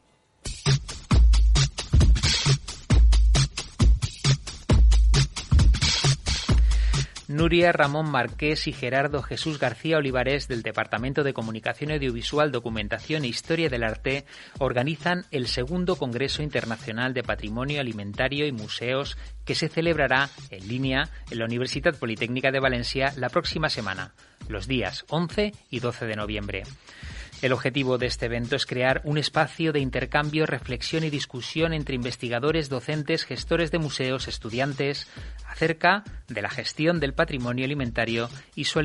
Nuria 7.30 7.70
Ramón 7.70 8.10
Marqués 8.10 8.66
y 8.66 8.72
Gerardo 8.72 9.22
Jesús 9.22 9.60
García 9.60 9.98
Olivares 9.98 10.48
del 10.48 10.62
Departamento 10.62 11.22
de 11.22 11.32
Comunicación 11.32 11.92
Audiovisual, 11.92 12.50
Documentación 12.50 13.22
e 13.22 13.28
Historia 13.28 13.68
del 13.68 13.84
Arte 13.84 14.24
organizan 14.58 15.26
el 15.30 15.46
segundo 15.46 15.94
Congreso 15.94 16.42
Internacional 16.42 17.14
de 17.14 17.22
Patrimonio 17.22 17.80
Alimentario 17.80 18.48
y 18.48 18.52
Museos 18.52 19.16
que 19.44 19.54
se 19.54 19.68
celebrará 19.68 20.28
en 20.50 20.66
línea 20.66 21.08
en 21.30 21.38
la 21.38 21.44
Universidad 21.44 21.94
Politécnica 21.94 22.50
de 22.50 22.58
Valencia 22.58 23.12
la 23.16 23.28
próxima 23.28 23.68
semana, 23.68 24.12
los 24.48 24.66
días 24.66 25.04
11 25.08 25.52
y 25.70 25.78
12 25.78 26.06
de 26.06 26.16
noviembre. 26.16 26.62
El 27.42 27.52
objetivo 27.52 27.96
de 27.96 28.06
este 28.06 28.26
evento 28.26 28.54
es 28.54 28.66
crear 28.66 29.00
un 29.04 29.16
espacio 29.16 29.72
de 29.72 29.80
intercambio, 29.80 30.44
reflexión 30.44 31.04
y 31.04 31.10
discusión 31.10 31.72
entre 31.72 31.94
investigadores, 31.94 32.68
docentes, 32.68 33.24
gestores 33.24 33.70
de 33.70 33.78
museos, 33.78 34.28
estudiantes, 34.28 35.08
acerca 35.48 36.04
de 36.28 36.42
la 36.42 36.50
gestión 36.50 37.00
del 37.00 37.14
patrimonio 37.14 37.64
alimentario 37.64 38.28
y 38.54 38.64
su, 38.64 38.78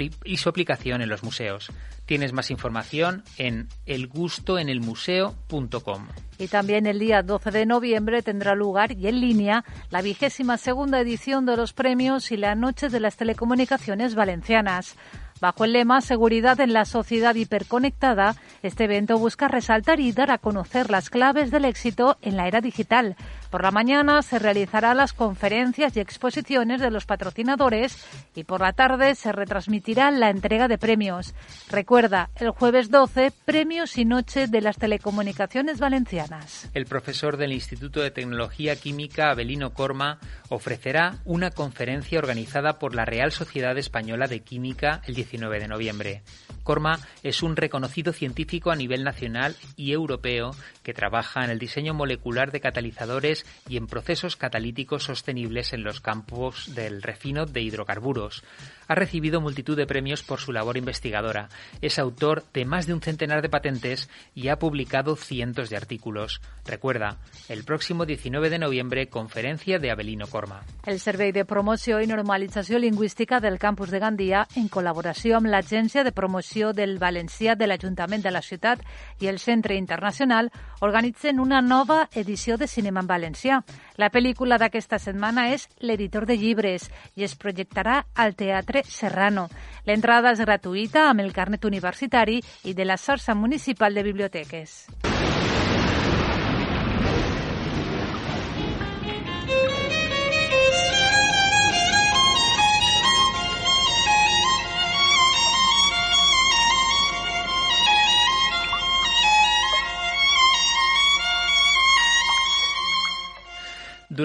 aplicación 0.48 1.02
en 1.02 1.10
los 1.10 1.22
museos. 1.22 1.70
Tienes 2.06 2.32
más 2.32 2.50
información 2.50 3.26
en 3.38 3.68
elgustoenelmuseo.com. 3.88 6.08
Y 6.38 6.48
también 6.48 6.86
el 6.86 7.00
día 7.00 7.24
12 7.24 7.52
de 7.52 7.66
noviembre 7.66 8.22
tendrá 8.22 8.56
lugar 8.56 8.94
y 8.94 9.08
en 9.08 9.20
línea 9.20 9.66
la 9.90 10.02
vigésima 10.02 10.58
segunda 10.58 11.02
edición 11.02 11.46
de 11.46 11.58
los 11.58 11.74
premios 11.74 12.32
y 12.32 12.38
la 12.38 12.56
Noche 12.56 12.88
de 12.88 13.02
las 13.02 13.18
Telecomunicaciones 13.18 14.16
Valencianas. 14.16 14.96
Bajo 15.42 15.66
el 15.66 15.74
lema 15.74 16.00
Seguridad 16.00 16.62
en 16.62 16.72
la 16.72 16.86
sociedad 16.86 17.36
hiperconectada, 17.36 18.36
este 18.64 18.86
evento 18.86 19.18
busca 19.20 19.50
resaltar 19.50 20.00
y 20.00 20.14
dar 20.14 20.32
a 20.32 20.38
conocer 20.38 20.90
las 20.90 21.10
claves 21.10 21.52
del 21.52 21.66
éxito 21.66 22.18
en 22.22 22.38
la 22.38 22.48
era 22.48 22.62
digital. 22.62 23.18
Por 23.50 23.64
la 23.64 23.72
mañana 23.72 24.22
se 24.22 24.40
realizarán 24.40 24.98
las 24.98 25.14
conferencias 25.14 25.96
y 25.96 26.00
exposiciones 26.00 26.82
de 26.82 26.92
los 26.92 27.06
patrocinadores 27.06 27.98
y 28.36 28.44
por 28.44 28.62
la 28.62 28.74
tarde 28.74 29.16
se 29.16 29.32
retransmitirá 29.32 30.12
la 30.12 30.30
entrega 30.30 30.68
de 30.68 30.78
premios. 30.78 31.34
Recuerda, 31.70 32.30
el 32.36 32.50
jueves 32.50 32.90
12, 32.90 33.32
premios 33.46 33.98
y 33.98 34.06
noche 34.06 34.48
de 34.48 34.62
las 34.62 34.78
telecomunicaciones 34.78 35.80
valencianas. 35.80 36.70
El 36.74 36.86
profesor 36.86 37.38
del 37.38 37.54
Instituto 37.54 38.02
de 38.02 38.12
Tecnología 38.12 38.76
Química, 38.76 39.32
Abelino 39.32 39.74
Corma, 39.74 40.20
ofrecerá 40.50 41.18
una 41.26 41.52
conferencia 41.52 42.20
organizada 42.20 42.80
por 42.80 42.96
la 42.96 43.06
Real 43.06 43.32
Sociedad 43.32 43.78
Española 43.78 44.28
de 44.28 44.42
Química 44.42 45.02
el 45.06 45.16
19 45.16 45.60
de 45.60 45.68
noviembre. 45.68 46.24
Corma 46.64 47.00
es 47.22 47.44
un 47.44 47.56
reconocido 47.56 48.12
científico 48.12 48.72
a 48.72 48.76
nivel 48.76 49.04
nacional 49.04 49.56
y 49.76 49.92
europeo 49.92 50.52
que 50.86 50.94
trabaja 50.94 51.44
en 51.44 51.50
el 51.50 51.58
diseño 51.58 51.96
molecular 51.96 52.52
de 52.52 52.62
catalizadores 52.62 53.44
y 53.68 53.78
en 53.78 53.88
procesos 53.88 54.36
catalíticos 54.38 55.04
sostenibles 55.04 55.74
en 55.74 55.84
los 55.84 56.00
campos 56.00 56.76
del 56.76 57.02
refino 57.02 57.48
de 57.48 57.62
hidrocarburos. 57.62 58.44
Ha 58.88 58.96
recibido 58.96 59.42
multitud 59.42 59.78
de 59.78 59.88
premios 59.88 60.24
por 60.24 60.40
su 60.40 60.52
labor 60.52 60.78
investigadora. 60.78 61.50
Es 61.82 62.00
autor 62.00 62.44
de 62.54 62.66
más 62.66 62.88
de 62.88 62.94
un 62.94 63.02
centenar 63.02 63.42
de 63.42 63.50
patentes 63.50 64.10
y 64.34 64.50
ha 64.50 64.60
publicado 64.60 65.16
cientos 65.16 65.70
de 65.70 65.78
artículos. 65.78 66.42
Recuerda, 66.66 67.18
el 67.50 67.64
próximo 67.64 68.06
19 68.06 68.50
de 68.50 68.60
noviembre, 68.60 69.08
conferencia 69.08 69.80
de 69.80 69.92
Abelino 69.92 70.28
Corma. 70.28 70.64
El 70.86 71.00
Servei 71.00 71.32
de 71.32 71.46
Promoció 71.46 72.02
y 72.02 72.08
Normalització 72.08 72.80
Lingüística 72.80 73.40
del 73.40 73.60
campus 73.60 73.92
de 73.92 74.00
Gandia, 74.00 74.48
en 74.56 74.70
col·laboració 74.70 75.38
amb 75.38 75.50
l'Agència 75.52 76.04
de 76.04 76.12
Promoció 76.12 76.74
del 76.74 76.98
Valencià 77.00 77.56
de 77.56 77.68
l'Ajuntament 77.68 78.24
de 78.24 78.32
la 78.32 78.42
ciutat 78.42 78.82
i 79.20 79.28
el 79.28 79.40
Centre 79.40 79.76
Internacional, 79.76 80.52
organitzen 80.82 81.40
una 81.40 81.62
nova 81.62 82.10
edició 82.14 82.58
de 82.58 82.68
cinema 82.68 83.02
en 83.02 83.08
valencià. 83.08 83.62
La 83.98 84.10
pel·lícula 84.12 84.58
d'aquesta 84.60 85.00
setmana 85.00 85.48
és 85.56 85.70
L'editor 85.80 86.26
de 86.28 86.36
llibres 86.40 86.90
i 87.16 87.24
es 87.28 87.36
projectarà 87.40 88.02
al 88.14 88.36
Teatre 88.36 88.84
Serrano. 88.84 89.48
L'entrada 89.88 90.36
és 90.36 90.44
gratuïta 90.44 91.10
amb 91.10 91.24
el 91.24 91.32
carnet 91.34 91.66
universitari 91.66 92.42
i 92.64 92.76
de 92.76 92.86
la 92.86 93.00
xarxa 93.00 93.36
municipal 93.36 93.96
de 93.96 94.04
biblioteques. 94.04 94.82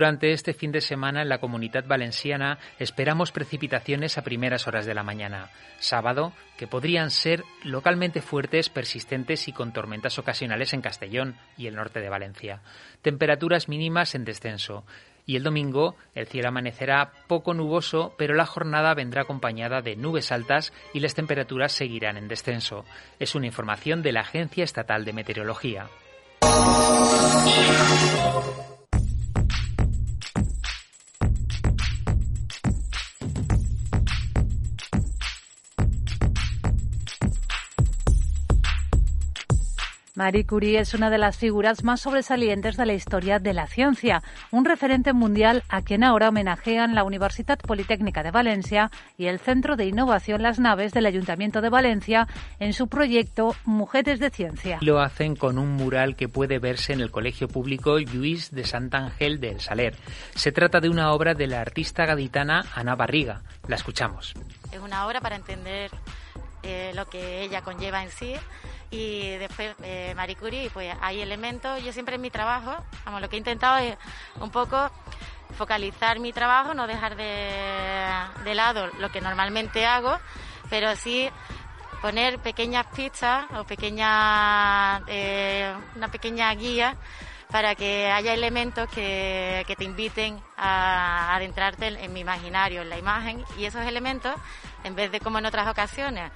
Durante 0.00 0.33
este 0.33 0.54
fin 0.54 0.73
de 0.73 0.80
semana 0.80 1.21
en 1.21 1.28
la 1.28 1.40
comunidad 1.40 1.85
valenciana 1.87 2.59
esperamos 2.78 3.33
precipitaciones 3.33 4.16
a 4.16 4.23
primeras 4.23 4.66
horas 4.66 4.87
de 4.87 4.95
la 4.95 5.02
mañana. 5.02 5.50
Sábado, 5.78 6.33
que 6.57 6.66
podrían 6.66 7.11
ser 7.11 7.45
localmente 7.64 8.23
fuertes, 8.23 8.71
persistentes 8.71 9.47
y 9.47 9.52
con 9.52 9.75
tormentas 9.75 10.19
ocasionales 10.19 10.73
en 10.73 10.80
Castellón 10.80 11.37
y 11.59 11.66
el 11.66 11.75
norte 11.75 12.00
de 12.00 12.09
Valencia. 12.09 12.62
Temperaturas 13.02 13.69
mínimas 13.69 14.14
en 14.14 14.25
descenso. 14.25 14.87
Y 15.26 15.37
el 15.37 15.42
domingo 15.42 15.97
el 16.15 16.28
cielo 16.28 16.49
amanecerá 16.49 17.13
poco 17.26 17.52
nuboso, 17.52 18.15
pero 18.17 18.32
la 18.32 18.47
jornada 18.47 18.95
vendrá 18.95 19.25
acompañada 19.25 19.82
de 19.82 19.97
nubes 19.97 20.32
altas 20.32 20.73
y 20.95 21.00
las 21.00 21.15
temperaturas 21.15 21.73
seguirán 21.73 22.17
en 22.17 22.26
descenso. 22.26 22.86
Es 23.19 23.34
una 23.34 23.49
información 23.49 24.00
de 24.00 24.13
la 24.13 24.21
Agencia 24.21 24.65
Estatal 24.65 25.04
de 25.04 25.13
Meteorología. 25.13 25.91
Marie 40.21 40.45
Curie 40.45 40.78
es 40.80 40.93
una 40.93 41.09
de 41.09 41.17
las 41.17 41.39
figuras 41.39 41.83
más 41.83 42.02
sobresalientes 42.02 42.76
de 42.76 42.85
la 42.85 42.93
historia 42.93 43.39
de 43.39 43.54
la 43.54 43.67
ciencia, 43.67 44.23
un 44.50 44.67
referente 44.67 45.15
mundial 45.15 45.65
a 45.71 45.80
quien 45.80 46.04
ahora 46.04 46.28
homenajean 46.28 46.95
la 46.95 47.04
Universidad 47.04 47.59
Politécnica 47.59 48.23
de 48.23 48.30
Valencia 48.30 48.91
y 49.17 49.28
el 49.28 49.39
Centro 49.39 49.76
de 49.76 49.87
Innovación 49.87 50.43
Las 50.43 50.59
Naves 50.59 50.93
del 50.93 51.06
Ayuntamiento 51.06 51.63
de 51.63 51.71
Valencia 51.71 52.28
en 52.59 52.75
su 52.75 52.87
proyecto 52.87 53.56
Mujeres 53.65 54.21
de 54.21 54.28
Ciencia. 54.28 54.76
Lo 54.83 55.00
hacen 55.00 55.37
con 55.37 55.59
un 55.59 55.71
mural 55.71 56.17
que 56.17 56.28
puede 56.28 56.59
verse 56.59 56.93
en 56.93 57.00
el 57.00 57.11
Colegio 57.11 57.49
Público 57.49 57.99
Lluís 57.99 58.50
de 58.50 58.65
Sant 58.65 58.95
Ángel 58.95 59.41
del 59.41 59.61
Saler. 59.61 59.97
Se 60.35 60.52
trata 60.52 60.80
de 60.80 60.91
una 60.91 61.15
obra 61.15 61.33
de 61.33 61.47
la 61.47 61.63
artista 61.63 62.04
gaditana 62.04 62.67
Ana 62.75 62.95
Barriga. 62.95 63.41
La 63.69 63.76
escuchamos. 63.76 64.35
Es 64.71 64.80
una 64.80 65.06
obra 65.06 65.23
para 65.23 65.37
entender 65.37 65.91
eh, 66.63 66.93
lo 66.95 67.06
que 67.06 67.41
ella 67.41 67.63
conlleva 67.63 68.02
en 68.02 68.11
sí 68.11 68.35
y 68.90 69.36
después 69.36 69.74
eh, 69.82 70.12
Marie 70.16 70.36
Curie, 70.36 70.70
pues 70.70 70.94
hay 71.00 71.20
elementos, 71.20 71.82
yo 71.82 71.92
siempre 71.92 72.16
en 72.16 72.20
mi 72.20 72.30
trabajo, 72.30 72.76
vamos, 73.04 73.20
lo 73.20 73.28
que 73.28 73.36
he 73.36 73.38
intentado 73.38 73.78
es 73.78 73.96
un 74.40 74.50
poco 74.50 74.90
focalizar 75.56 76.18
mi 76.18 76.32
trabajo, 76.32 76.74
no 76.74 76.86
dejar 76.86 77.16
de, 77.16 77.50
de 78.44 78.54
lado 78.54 78.88
lo 78.98 79.10
que 79.10 79.20
normalmente 79.20 79.86
hago, 79.86 80.18
pero 80.68 80.96
sí 80.96 81.30
poner 82.00 82.38
pequeñas 82.38 82.86
pistas 82.94 83.46
o 83.56 83.64
pequeñas, 83.64 85.02
eh, 85.06 85.72
una 85.96 86.08
pequeña 86.08 86.52
guía 86.54 86.96
para 87.50 87.74
que 87.74 88.10
haya 88.10 88.32
elementos 88.32 88.88
que, 88.88 89.64
que 89.66 89.76
te 89.76 89.84
inviten 89.84 90.40
a 90.56 91.34
adentrarte 91.34 91.88
en 91.88 92.12
mi 92.12 92.20
imaginario, 92.20 92.82
en 92.82 92.88
la 92.88 92.98
imagen, 92.98 93.44
y 93.58 93.64
esos 93.64 93.84
elementos, 93.84 94.34
en 94.84 94.94
vez 94.94 95.10
de 95.10 95.20
como 95.20 95.38
en 95.38 95.46
otras 95.46 95.66
ocasiones, 95.68 96.30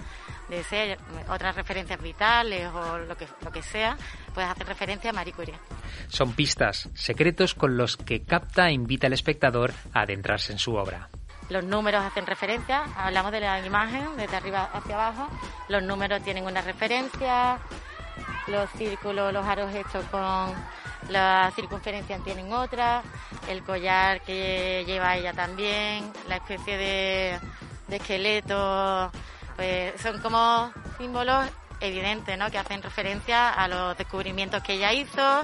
de 0.48 0.62
ser 0.64 0.98
otras 1.28 1.54
referencias 1.56 2.00
vitales 2.00 2.68
o 2.72 2.98
lo 2.98 3.16
que, 3.16 3.26
lo 3.42 3.50
que 3.50 3.62
sea, 3.62 3.96
puedes 4.34 4.50
hacer 4.50 4.66
referencia 4.66 5.10
a 5.10 5.12
Marie 5.12 5.32
Curie. 5.32 5.54
Son 6.08 6.32
pistas, 6.32 6.88
secretos 6.94 7.54
con 7.54 7.76
los 7.76 7.96
que 7.96 8.22
capta 8.22 8.68
e 8.68 8.72
invita 8.72 9.06
al 9.06 9.12
espectador 9.12 9.72
a 9.92 10.02
adentrarse 10.02 10.52
en 10.52 10.58
su 10.58 10.74
obra. 10.74 11.08
Los 11.50 11.64
números 11.64 12.02
hacen 12.02 12.26
referencia, 12.26 12.84
hablamos 12.96 13.32
de 13.32 13.40
la 13.40 13.64
imagen 13.64 14.16
desde 14.16 14.36
arriba 14.36 14.70
hacia 14.72 14.94
abajo, 14.94 15.28
los 15.68 15.82
números 15.82 16.22
tienen 16.22 16.44
una 16.44 16.62
referencia, 16.62 17.58
los 18.46 18.70
círculos, 18.70 19.32
los 19.32 19.44
aros 19.44 19.74
hechos 19.74 20.04
con 20.10 20.54
la 21.10 21.52
circunferencia 21.54 22.18
tienen 22.18 22.50
otra, 22.52 23.02
el 23.48 23.62
collar 23.62 24.22
que 24.22 24.84
lleva 24.86 25.16
ella 25.16 25.34
también, 25.34 26.10
la 26.28 26.36
especie 26.36 26.78
de, 26.78 27.38
de 27.88 27.96
esqueleto 27.96 29.12
pues 29.56 30.00
son 30.00 30.20
como 30.20 30.72
símbolos 30.98 31.48
evidentes, 31.80 32.38
¿no? 32.38 32.50
Que 32.50 32.58
hacen 32.58 32.82
referencia 32.82 33.50
a 33.50 33.68
los 33.68 33.96
descubrimientos 33.96 34.62
que 34.62 34.74
ella 34.74 34.92
hizo, 34.92 35.42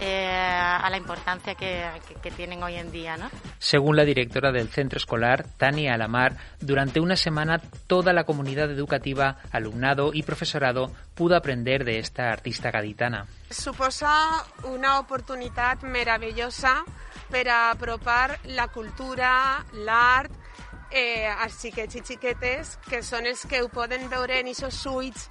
eh, 0.00 0.28
a 0.28 0.88
la 0.90 0.96
importancia 0.96 1.54
que, 1.54 1.84
que, 2.08 2.14
que, 2.14 2.30
tienen 2.30 2.62
hoy 2.62 2.74
en 2.74 2.90
día, 2.90 3.16
¿no? 3.16 3.30
Según 3.58 3.96
la 3.96 4.04
directora 4.04 4.52
del 4.52 4.68
centro 4.68 4.98
escolar, 4.98 5.46
Tania 5.56 5.94
Alamar, 5.94 6.36
durante 6.60 7.00
una 7.00 7.16
semana 7.16 7.60
toda 7.86 8.12
la 8.12 8.24
comunidad 8.24 8.70
educativa, 8.70 9.38
alumnado 9.52 10.10
y 10.12 10.22
profesorado 10.22 10.92
pudo 11.14 11.36
aprender 11.36 11.84
de 11.84 11.98
esta 11.98 12.30
artista 12.30 12.70
gaditana. 12.70 13.26
Suposa 13.50 14.44
una 14.64 14.98
oportunitat 14.98 15.82
meravellosa 15.82 16.84
per 17.30 17.48
a 17.48 17.70
apropar 17.70 18.38
la 18.44 18.68
cultura, 18.68 19.64
l'art, 19.72 20.30
eh, 20.90 21.26
als 21.26 21.60
xiquets 21.60 21.96
i 21.96 22.04
xiquetes, 22.04 22.76
que 22.88 23.02
són 23.02 23.26
els 23.26 23.46
que 23.46 23.62
ho 23.62 23.68
poden 23.68 24.08
veure 24.12 24.40
en 24.40 24.52
aquests 24.52 24.86
ulls 24.90 25.28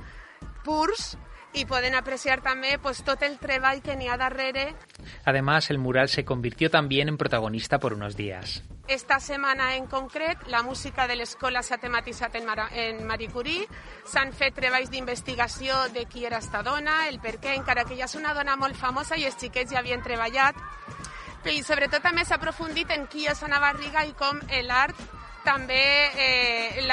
purs 0.65 1.15
y 1.56 1.65
pueden 1.65 1.96
apreciar 1.96 2.41
también 2.41 2.80
pues, 2.82 3.04
todo 3.04 3.26
el 3.26 3.39
treball 3.39 3.82
que 3.82 3.96
n'hi 3.96 4.10
ha 4.10 4.18
darrere. 4.18 4.76
Además, 5.24 5.70
el 5.70 5.78
mural 5.78 6.10
se 6.10 6.26
convirtió 6.26 6.70
también 6.70 7.08
en 7.08 7.18
protagonista 7.18 7.80
por 7.80 7.94
unos 7.94 8.15
días. 8.15 8.63
esta 8.88 9.20
setmana 9.20 9.76
en 9.76 9.88
concret 9.88 10.38
la 10.48 10.62
música 10.62 11.08
de 11.08 11.15
l'escola 11.15 11.63
s'ha 11.63 11.80
tematitzat 11.82 12.36
en, 12.36 12.46
Mar 12.46 12.70
en 12.72 13.04
Marie 13.08 13.30
Curie, 13.30 13.65
s'han 14.06 14.34
fet 14.34 14.54
treballs 14.54 14.91
d'investigació 14.91 15.74
de 15.89 16.06
qui 16.06 16.26
era 16.26 16.38
esta 16.38 16.62
dona, 16.62 17.08
el 17.10 17.20
per 17.20 17.39
què, 17.41 17.56
encara 17.56 17.86
que 17.86 17.98
ja 17.98 18.06
és 18.06 18.15
una 18.15 18.36
dona 18.38 18.56
molt 18.56 18.78
famosa 18.78 19.18
i 19.18 19.26
els 19.26 19.39
xiquets 19.41 19.74
ja 19.74 19.82
havien 19.82 20.04
treballat, 20.06 20.56
i 21.50 21.62
sobretot 21.63 22.02
també 22.02 22.26
s'ha 22.26 22.38
aprofundit 22.38 22.89
en 22.94 23.08
qui 23.08 23.28
és 23.30 23.41
Ana 23.46 23.60
Barriga 23.62 24.06
i 24.06 24.13
com 24.18 24.39
l'art 24.65 24.98
també, 25.45 25.81
eh, 26.17 26.84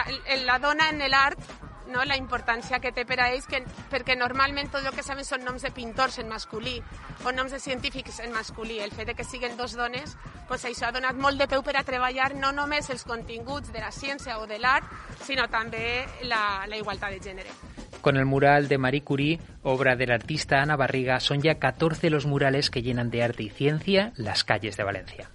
la, 0.44 0.58
dona 0.62 0.90
en 0.92 1.02
l'art 1.10 1.61
no? 1.88 2.04
la 2.04 2.16
importància 2.16 2.80
que 2.80 2.92
té 2.92 3.04
per 3.08 3.18
a 3.20 3.30
ells, 3.32 3.46
que, 3.50 3.62
perquè 3.90 4.16
normalment 4.18 4.70
tot 4.72 4.86
el 4.86 4.94
que 4.94 5.04
saben 5.06 5.26
són 5.26 5.44
noms 5.46 5.64
de 5.66 5.72
pintors 5.74 6.18
en 6.22 6.28
masculí 6.28 6.78
o 7.24 7.32
noms 7.32 7.52
de 7.52 7.60
científics 7.60 8.20
en 8.20 8.32
masculí. 8.32 8.80
El 8.80 8.92
fet 8.92 9.12
de 9.12 9.14
que 9.18 9.24
siguin 9.24 9.56
dos 9.56 9.76
dones, 9.78 10.16
pues 10.48 10.64
això 10.68 10.88
ha 10.88 10.94
donat 10.94 11.18
molt 11.18 11.40
de 11.40 11.48
peu 11.48 11.62
per 11.62 11.76
a 11.78 11.84
treballar 11.86 12.32
no 12.34 12.52
només 12.52 12.90
els 12.90 13.04
continguts 13.08 13.72
de 13.72 13.80
la 13.80 13.92
ciència 13.92 14.38
o 14.38 14.46
de 14.46 14.58
l'art, 14.58 14.88
sinó 15.24 15.48
també 15.48 16.04
la, 16.28 16.64
la 16.68 16.78
igualtat 16.78 17.16
de 17.16 17.22
gènere. 17.22 17.82
Con 18.02 18.16
el 18.16 18.26
mural 18.26 18.66
de 18.66 18.78
Marie 18.78 19.04
Curie, 19.04 19.38
obra 19.62 19.94
del 19.94 20.10
artista 20.10 20.60
Ana 20.60 20.74
Barriga, 20.74 21.20
son 21.20 21.40
ya 21.40 21.60
14 21.60 22.10
los 22.10 22.26
murales 22.26 22.68
que 22.68 22.82
llenan 22.82 23.10
de 23.10 23.22
arte 23.22 23.44
y 23.44 23.48
ciencia 23.48 24.12
las 24.16 24.42
calles 24.42 24.76
de 24.76 24.82
Valencia. 24.82 25.30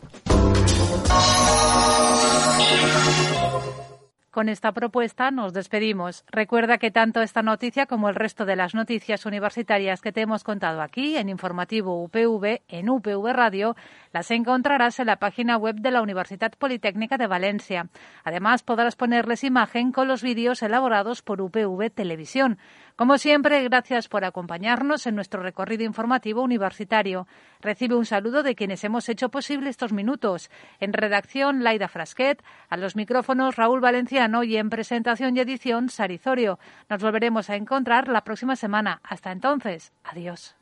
Con 4.37 4.49
esta 4.49 4.71
propuesta 4.71 5.31
nos 5.31 5.51
despedimos. 5.51 6.23
Recuerda 6.29 6.77
que 6.77 6.91
tanto 6.91 7.23
esta 7.23 7.41
noticia 7.41 7.87
como 7.87 8.07
el 8.07 8.13
resto 8.13 8.45
de 8.45 8.55
las 8.55 8.75
noticias 8.75 9.25
universitarias 9.25 9.99
que 9.99 10.11
te 10.11 10.21
hemos 10.21 10.43
contado 10.43 10.83
aquí 10.83 11.17
en 11.17 11.27
Informativo 11.27 12.03
UPV, 12.03 12.61
en 12.67 12.87
UPV 12.87 13.33
Radio, 13.33 13.75
las 14.13 14.29
encontrarás 14.29 14.99
en 14.99 15.07
la 15.07 15.15
página 15.15 15.57
web 15.57 15.77
de 15.77 15.89
la 15.89 16.03
Universidad 16.03 16.51
Politécnica 16.51 17.17
de 17.17 17.25
Valencia. 17.25 17.89
Además, 18.23 18.61
podrás 18.61 18.95
ponerles 18.95 19.43
imagen 19.43 19.91
con 19.91 20.07
los 20.07 20.21
vídeos 20.21 20.61
elaborados 20.61 21.23
por 21.23 21.41
UPV 21.41 21.89
Televisión. 21.89 22.59
Como 22.97 23.19
siempre, 23.19 23.63
gracias 23.63 24.07
por 24.07 24.25
acompañarnos 24.25 25.05
en 25.05 25.13
nuestro 25.13 25.43
recorrido 25.43 25.83
informativo 25.83 26.41
universitario. 26.41 27.27
Recibe 27.61 27.93
un 27.93 28.07
saludo 28.07 28.41
de 28.41 28.55
quienes 28.55 28.83
hemos 28.83 29.07
hecho 29.07 29.29
posible 29.29 29.69
estos 29.69 29.93
minutos. 29.93 30.49
En 30.79 30.93
redacción, 30.93 31.63
Laida 31.63 31.89
Frasquet, 31.89 32.43
a 32.69 32.75
los 32.75 32.95
micrófonos 32.95 33.55
Raúl 33.55 33.81
Valenciano 33.81 34.43
y 34.43 34.57
en 34.57 34.71
presentación 34.71 35.37
y 35.37 35.41
edición, 35.41 35.89
Sarizorio. 35.89 36.57
Nos 36.89 37.03
volveremos 37.03 37.51
a 37.51 37.55
encontrar 37.55 38.07
la 38.07 38.23
próxima 38.23 38.55
semana. 38.55 38.99
Hasta 39.03 39.31
entonces, 39.31 39.93
adiós. 40.03 40.55